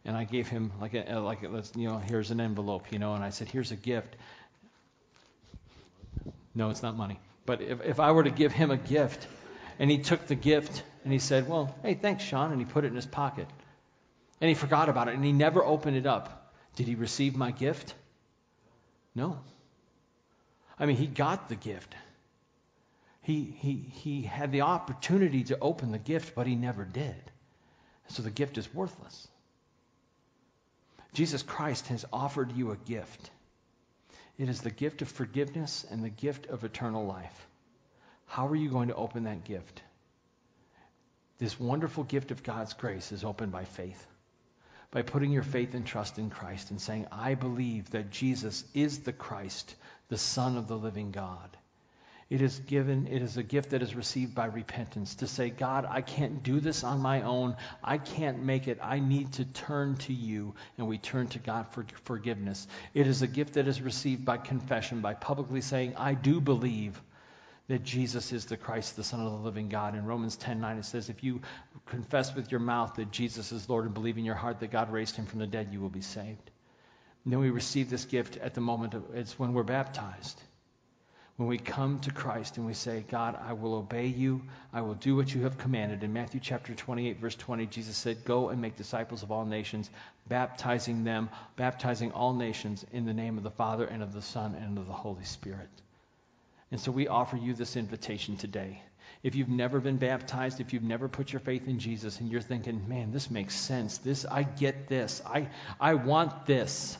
and 0.05 0.15
I 0.15 0.25
gave 0.25 0.47
him 0.47 0.71
like 0.79 0.93
a 0.93 1.19
like 1.19 1.43
a, 1.43 1.63
you 1.75 1.87
know 1.87 1.97
here's 1.97 2.31
an 2.31 2.39
envelope, 2.39 2.91
you 2.91 2.99
know, 2.99 3.13
and 3.13 3.23
I 3.23 3.29
said 3.29 3.49
here's 3.49 3.71
a 3.71 3.75
gift. 3.75 4.15
No, 6.53 6.69
it's 6.69 6.83
not 6.83 6.95
money. 6.97 7.19
But 7.45 7.61
if, 7.61 7.81
if 7.81 7.99
I 7.99 8.11
were 8.11 8.23
to 8.23 8.31
give 8.31 8.51
him 8.51 8.69
a 8.71 8.77
gift 8.77 9.27
and 9.79 9.89
he 9.89 9.99
took 9.99 10.27
the 10.27 10.35
gift 10.35 10.83
and 11.03 11.13
he 11.13 11.19
said, 11.19 11.47
Well, 11.47 11.75
hey, 11.81 11.95
thanks, 11.95 12.23
Sean, 12.23 12.51
and 12.51 12.59
he 12.59 12.65
put 12.65 12.83
it 12.83 12.87
in 12.87 12.95
his 12.95 13.05
pocket 13.05 13.47
and 14.41 14.49
he 14.49 14.55
forgot 14.55 14.89
about 14.89 15.07
it 15.07 15.13
and 15.13 15.23
he 15.23 15.31
never 15.31 15.63
opened 15.63 15.95
it 15.95 16.07
up. 16.07 16.53
Did 16.75 16.87
he 16.87 16.95
receive 16.95 17.37
my 17.37 17.51
gift? 17.51 17.93
No. 19.13 19.39
I 20.79 20.87
mean, 20.87 20.97
he 20.97 21.05
got 21.05 21.47
the 21.47 21.55
gift. 21.55 21.93
He, 23.21 23.55
he, 23.59 23.73
he 23.75 24.23
had 24.23 24.51
the 24.51 24.61
opportunity 24.61 25.43
to 25.45 25.59
open 25.59 25.91
the 25.91 25.99
gift, 25.99 26.33
but 26.33 26.47
he 26.47 26.55
never 26.55 26.83
did. 26.83 27.15
So 28.07 28.23
the 28.23 28.31
gift 28.31 28.57
is 28.57 28.73
worthless. 28.73 29.27
Jesus 31.13 31.43
Christ 31.43 31.87
has 31.87 32.03
offered 32.11 32.53
you 32.53 32.71
a 32.71 32.77
gift. 32.77 33.29
It 34.39 34.49
is 34.49 34.61
the 34.61 34.71
gift 34.71 35.03
of 35.03 35.09
forgiveness 35.09 35.85
and 35.89 36.03
the 36.03 36.09
gift 36.09 36.47
of 36.47 36.63
eternal 36.63 37.05
life. 37.05 37.47
How 38.25 38.47
are 38.47 38.55
you 38.55 38.69
going 38.69 38.87
to 38.87 38.95
open 38.95 39.25
that 39.25 39.43
gift? 39.43 39.83
This 41.37 41.59
wonderful 41.59 42.05
gift 42.05 42.31
of 42.31 42.43
God's 42.43 42.73
grace 42.73 43.11
is 43.11 43.23
opened 43.23 43.51
by 43.51 43.65
faith 43.65 44.07
by 44.91 45.01
putting 45.01 45.31
your 45.31 45.43
faith 45.43 45.73
and 45.73 45.85
trust 45.85 46.19
in 46.19 46.29
Christ 46.29 46.69
and 46.69 46.79
saying, 46.79 47.07
I 47.11 47.35
believe 47.35 47.89
that 47.91 48.11
Jesus 48.11 48.63
is 48.73 48.99
the 48.99 49.13
Christ, 49.13 49.75
the 50.09 50.17
Son 50.17 50.57
of 50.57 50.67
the 50.67 50.77
living 50.77 51.11
God. 51.11 51.57
It 52.29 52.41
is 52.41 52.59
given, 52.59 53.07
it 53.07 53.21
is 53.21 53.35
a 53.35 53.43
gift 53.43 53.71
that 53.71 53.81
is 53.81 53.93
received 53.93 54.33
by 54.33 54.45
repentance 54.45 55.15
to 55.15 55.27
say, 55.27 55.49
God, 55.49 55.85
I 55.89 55.99
can't 55.99 56.43
do 56.43 56.61
this 56.61 56.85
on 56.85 57.01
my 57.01 57.23
own. 57.23 57.57
I 57.83 57.97
can't 57.97 58.43
make 58.43 58.69
it. 58.69 58.79
I 58.81 58.99
need 58.99 59.33
to 59.33 59.43
turn 59.43 59.97
to 59.97 60.13
you. 60.13 60.55
And 60.77 60.87
we 60.87 60.97
turn 60.97 61.27
to 61.27 61.39
God 61.39 61.67
for 61.71 61.85
forgiveness. 62.03 62.67
It 62.93 63.07
is 63.07 63.21
a 63.21 63.27
gift 63.27 63.55
that 63.55 63.67
is 63.67 63.81
received 63.81 64.23
by 64.23 64.37
confession, 64.37 65.01
by 65.01 65.13
publicly 65.13 65.59
saying, 65.59 65.95
I 65.97 66.13
do 66.13 66.39
believe 66.39 67.01
that 67.71 67.83
Jesus 67.83 68.33
is 68.33 68.45
the 68.45 68.57
Christ, 68.57 68.95
the 68.95 69.03
Son 69.03 69.21
of 69.21 69.31
the 69.31 69.37
living 69.37 69.69
God. 69.69 69.95
In 69.95 70.05
Romans 70.05 70.35
10 70.35 70.59
9, 70.59 70.77
it 70.77 70.85
says, 70.85 71.09
If 71.09 71.23
you 71.23 71.41
confess 71.85 72.35
with 72.35 72.51
your 72.51 72.59
mouth 72.59 72.95
that 72.95 73.11
Jesus 73.11 73.51
is 73.51 73.69
Lord 73.69 73.85
and 73.85 73.93
believe 73.93 74.17
in 74.17 74.25
your 74.25 74.35
heart 74.35 74.59
that 74.59 74.71
God 74.71 74.91
raised 74.91 75.15
him 75.15 75.25
from 75.25 75.39
the 75.39 75.47
dead, 75.47 75.69
you 75.71 75.79
will 75.79 75.89
be 75.89 76.01
saved. 76.01 76.51
And 77.23 77.31
then 77.31 77.39
we 77.39 77.49
receive 77.49 77.89
this 77.89 78.05
gift 78.05 78.37
at 78.37 78.53
the 78.55 78.61
moment, 78.61 78.93
of, 78.93 79.03
it's 79.13 79.39
when 79.39 79.53
we're 79.53 79.63
baptized 79.63 80.41
when 81.37 81.47
we 81.47 81.57
come 81.57 81.99
to 82.01 82.11
Christ 82.11 82.57
and 82.57 82.67
we 82.67 82.73
say, 82.75 83.03
God, 83.09 83.35
I 83.41 83.53
will 83.53 83.73
obey 83.73 84.05
you. 84.05 84.43
I 84.71 84.81
will 84.81 84.93
do 84.93 85.15
what 85.15 85.33
you 85.33 85.41
have 85.41 85.57
commanded. 85.57 86.03
In 86.03 86.13
Matthew 86.13 86.39
chapter 86.39 86.75
28, 86.75 87.19
verse 87.19 87.33
20, 87.33 87.65
Jesus 87.65 87.97
said, 87.97 88.23
Go 88.25 88.49
and 88.49 88.61
make 88.61 88.75
disciples 88.75 89.23
of 89.23 89.31
all 89.31 89.45
nations, 89.45 89.89
baptizing 90.27 91.03
them, 91.03 91.29
baptizing 91.55 92.11
all 92.11 92.35
nations 92.35 92.85
in 92.91 93.05
the 93.05 93.13
name 93.13 93.37
of 93.37 93.43
the 93.43 93.49
Father 93.49 93.85
and 93.85 94.03
of 94.03 94.13
the 94.13 94.21
Son 94.21 94.53
and 94.53 94.77
of 94.77 94.85
the 94.85 94.93
Holy 94.93 95.23
Spirit. 95.23 95.69
And 96.71 96.79
so 96.79 96.91
we 96.91 97.07
offer 97.07 97.37
you 97.37 97.53
this 97.53 97.75
invitation 97.75 98.37
today. 98.37 98.81
If 99.23 99.35
you've 99.35 99.49
never 99.49 99.79
been 99.79 99.97
baptized, 99.97 100.61
if 100.61 100.73
you've 100.73 100.83
never 100.83 101.07
put 101.07 101.31
your 101.31 101.41
faith 101.41 101.67
in 101.67 101.79
Jesus 101.79 102.19
and 102.19 102.31
you're 102.31 102.41
thinking, 102.41 102.87
man, 102.87 103.11
this 103.11 103.29
makes 103.29 103.55
sense. 103.55 103.99
This 103.99 104.25
I 104.25 104.43
get 104.43 104.87
this. 104.87 105.21
I 105.25 105.49
I 105.79 105.93
want 105.95 106.45
this 106.45 106.97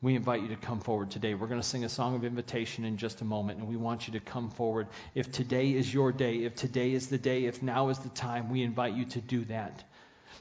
we 0.00 0.14
invite 0.14 0.42
you 0.42 0.48
to 0.48 0.56
come 0.56 0.78
forward 0.78 1.10
today. 1.10 1.34
We're 1.34 1.48
going 1.48 1.60
to 1.60 1.66
sing 1.66 1.84
a 1.84 1.88
song 1.88 2.14
of 2.14 2.24
invitation 2.24 2.84
in 2.84 2.98
just 2.98 3.20
a 3.20 3.24
moment, 3.24 3.58
and 3.58 3.68
we 3.68 3.76
want 3.76 4.06
you 4.06 4.12
to 4.12 4.20
come 4.20 4.48
forward. 4.50 4.86
If 5.12 5.32
today 5.32 5.72
is 5.72 5.92
your 5.92 6.12
day, 6.12 6.44
if 6.44 6.54
today 6.54 6.92
is 6.92 7.08
the 7.08 7.18
day, 7.18 7.46
if 7.46 7.62
now 7.62 7.88
is 7.88 7.98
the 7.98 8.08
time, 8.10 8.48
we 8.48 8.62
invite 8.62 8.94
you 8.94 9.06
to 9.06 9.20
do 9.20 9.44
that. 9.46 9.82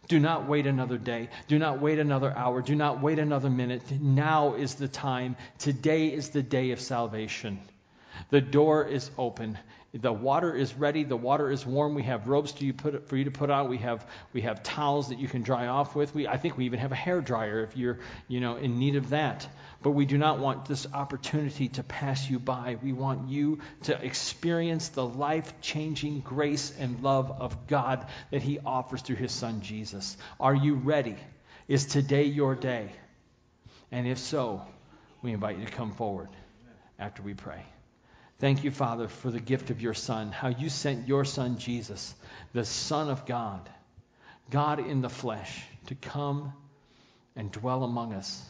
Do 0.08 0.20
not 0.20 0.48
wait 0.48 0.68
another 0.68 1.00
day. 1.00 1.30
Do 1.48 1.58
not 1.58 1.82
wait 1.82 1.98
another 1.98 2.32
hour. 2.38 2.62
Do 2.62 2.76
not 2.76 3.02
wait 3.02 3.18
another 3.18 3.50
minute. 3.50 3.82
Now 4.00 4.54
is 4.54 4.76
the 4.76 4.88
time. 4.88 5.36
Today 5.58 6.14
is 6.14 6.30
the 6.30 6.44
day 6.44 6.70
of 6.70 6.80
salvation. 6.80 7.60
The 8.30 8.42
door 8.42 8.86
is 8.86 9.10
open. 9.18 9.58
The 9.94 10.12
water 10.12 10.54
is 10.54 10.74
ready. 10.74 11.04
The 11.06 11.16
water 11.16 11.50
is 11.50 11.66
warm. 11.66 11.96
We 11.96 12.04
have 12.04 12.28
robes 12.28 12.52
to 12.54 12.66
you 12.66 12.74
put, 12.74 13.08
for 13.08 13.16
you 13.16 13.24
to 13.24 13.32
put 13.32 13.50
on. 13.50 13.70
We 13.70 13.78
have 13.78 14.06
we 14.34 14.42
have 14.42 14.62
towels 14.62 15.10
that 15.10 15.20
you 15.20 15.28
can 15.28 15.44
dry 15.44 15.68
off 15.68 15.96
with. 15.96 16.14
We, 16.14 16.28
I 16.28 16.38
think 16.38 16.58
we 16.58 16.66
even 16.66 16.80
have 16.80 16.92
a 16.92 16.96
hair 16.96 17.22
dryer 17.22 17.64
if 17.64 17.78
you're 17.78 18.00
you 18.28 18.40
know 18.40 18.58
in 18.58 18.80
need 18.80 18.96
of 18.96 19.10
that. 19.10 19.48
But 19.82 19.92
we 19.92 20.06
do 20.06 20.18
not 20.18 20.40
want 20.40 20.66
this 20.66 20.88
opportunity 20.94 21.70
to 21.70 21.84
pass 21.84 22.30
you 22.30 22.38
by. 22.40 22.78
We 22.84 22.94
want 22.94 23.30
you 23.30 23.60
to 23.84 24.04
experience 24.04 24.90
the 24.90 25.06
life-changing 25.06 26.22
grace 26.22 26.74
and 26.78 27.02
love 27.02 27.32
of 27.32 27.68
God 27.68 28.06
that 28.32 28.42
He 28.42 28.60
offers 28.60 29.02
through 29.02 29.18
His 29.18 29.32
Son 29.32 29.62
Jesus. 29.62 30.18
Are 30.40 30.56
you 30.56 30.76
ready? 30.76 31.16
Is 31.68 31.86
today 31.86 32.24
your 32.24 32.56
day? 32.56 32.92
And 33.92 34.08
if 34.08 34.18
so, 34.18 34.64
we 35.22 35.32
invite 35.32 35.60
you 35.60 35.66
to 35.66 35.72
come 35.72 35.92
forward 35.92 36.30
after 37.00 37.22
we 37.22 37.34
pray. 37.34 37.64
Thank 38.40 38.64
you, 38.64 38.70
Father, 38.70 39.08
for 39.08 39.32
the 39.32 39.40
gift 39.40 39.72
of 39.72 39.82
your 39.82 39.96
Son, 39.96 40.32
how 40.32 40.50
you 40.50 40.70
sent 40.70 41.08
your 41.08 41.26
Son, 41.26 41.58
Jesus, 41.58 42.14
the 42.54 42.66
Son 42.66 43.10
of 43.10 43.26
God, 43.26 43.68
God 44.52 44.80
in 44.80 45.02
the 45.02 45.10
flesh, 45.10 45.64
to 45.88 45.96
come 45.96 46.54
and 47.36 47.52
dwell 47.52 47.84
among 47.84 48.14
us, 48.14 48.48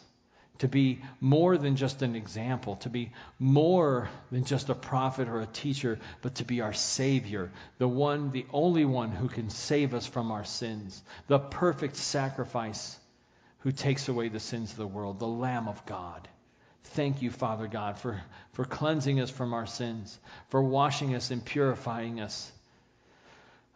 to 0.59 0.67
be 0.67 1.01
more 1.21 1.57
than 1.57 1.77
just 1.77 2.01
an 2.01 2.17
example, 2.17 2.75
to 2.77 2.89
be 2.89 3.13
more 3.39 4.09
than 4.29 4.43
just 4.43 4.67
a 4.67 4.75
prophet 4.75 5.29
or 5.29 5.39
a 5.39 5.45
teacher, 5.45 5.99
but 6.21 6.35
to 6.35 6.43
be 6.43 6.59
our 6.59 6.73
Savior, 6.73 7.49
the 7.77 7.87
one, 7.87 8.31
the 8.31 8.45
only 8.51 8.83
one 8.83 9.11
who 9.11 9.29
can 9.29 9.49
save 9.49 9.93
us 9.93 10.05
from 10.05 10.31
our 10.31 10.43
sins, 10.43 11.01
the 11.27 11.39
perfect 11.39 11.95
sacrifice 11.95 12.97
who 13.59 13.71
takes 13.71 14.09
away 14.09 14.27
the 14.27 14.39
sins 14.39 14.71
of 14.71 14.77
the 14.77 14.87
world, 14.87 15.19
the 15.19 15.27
Lamb 15.27 15.69
of 15.69 15.85
God. 15.85 16.27
Thank 16.89 17.21
you, 17.21 17.31
Father 17.31 17.67
God, 17.67 17.97
for, 17.97 18.21
for 18.53 18.65
cleansing 18.65 19.19
us 19.19 19.29
from 19.29 19.53
our 19.53 19.65
sins, 19.65 20.17
for 20.49 20.61
washing 20.61 21.15
us 21.15 21.31
and 21.31 21.43
purifying 21.43 22.19
us. 22.21 22.51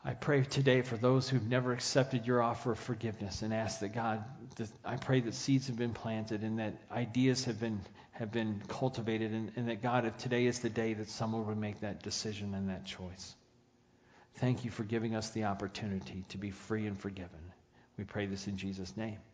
I 0.03 0.13
pray 0.13 0.43
today 0.43 0.81
for 0.81 0.97
those 0.97 1.29
who've 1.29 1.47
never 1.47 1.73
accepted 1.73 2.25
your 2.25 2.41
offer 2.41 2.71
of 2.71 2.79
forgiveness 2.79 3.43
and 3.43 3.53
ask 3.53 3.81
that 3.81 3.93
God, 3.93 4.23
that 4.55 4.69
I 4.83 4.95
pray 4.95 5.19
that 5.19 5.35
seeds 5.35 5.67
have 5.67 5.77
been 5.77 5.93
planted 5.93 6.41
and 6.41 6.57
that 6.57 6.73
ideas 6.91 7.45
have 7.45 7.59
been, 7.59 7.79
have 8.13 8.31
been 8.31 8.63
cultivated, 8.67 9.31
and, 9.31 9.51
and 9.55 9.69
that 9.69 9.83
God, 9.83 10.05
if 10.05 10.17
today 10.17 10.47
is 10.47 10.59
the 10.59 10.69
day 10.69 10.95
that 10.95 11.09
someone 11.09 11.45
would 11.45 11.57
make 11.57 11.81
that 11.81 12.01
decision 12.01 12.55
and 12.55 12.69
that 12.69 12.85
choice. 12.85 13.35
Thank 14.37 14.65
you 14.65 14.71
for 14.71 14.83
giving 14.83 15.15
us 15.15 15.29
the 15.29 15.43
opportunity 15.43 16.25
to 16.29 16.37
be 16.39 16.49
free 16.49 16.87
and 16.87 16.99
forgiven. 16.99 17.53
We 17.97 18.03
pray 18.03 18.25
this 18.25 18.47
in 18.47 18.57
Jesus' 18.57 18.97
name. 18.97 19.19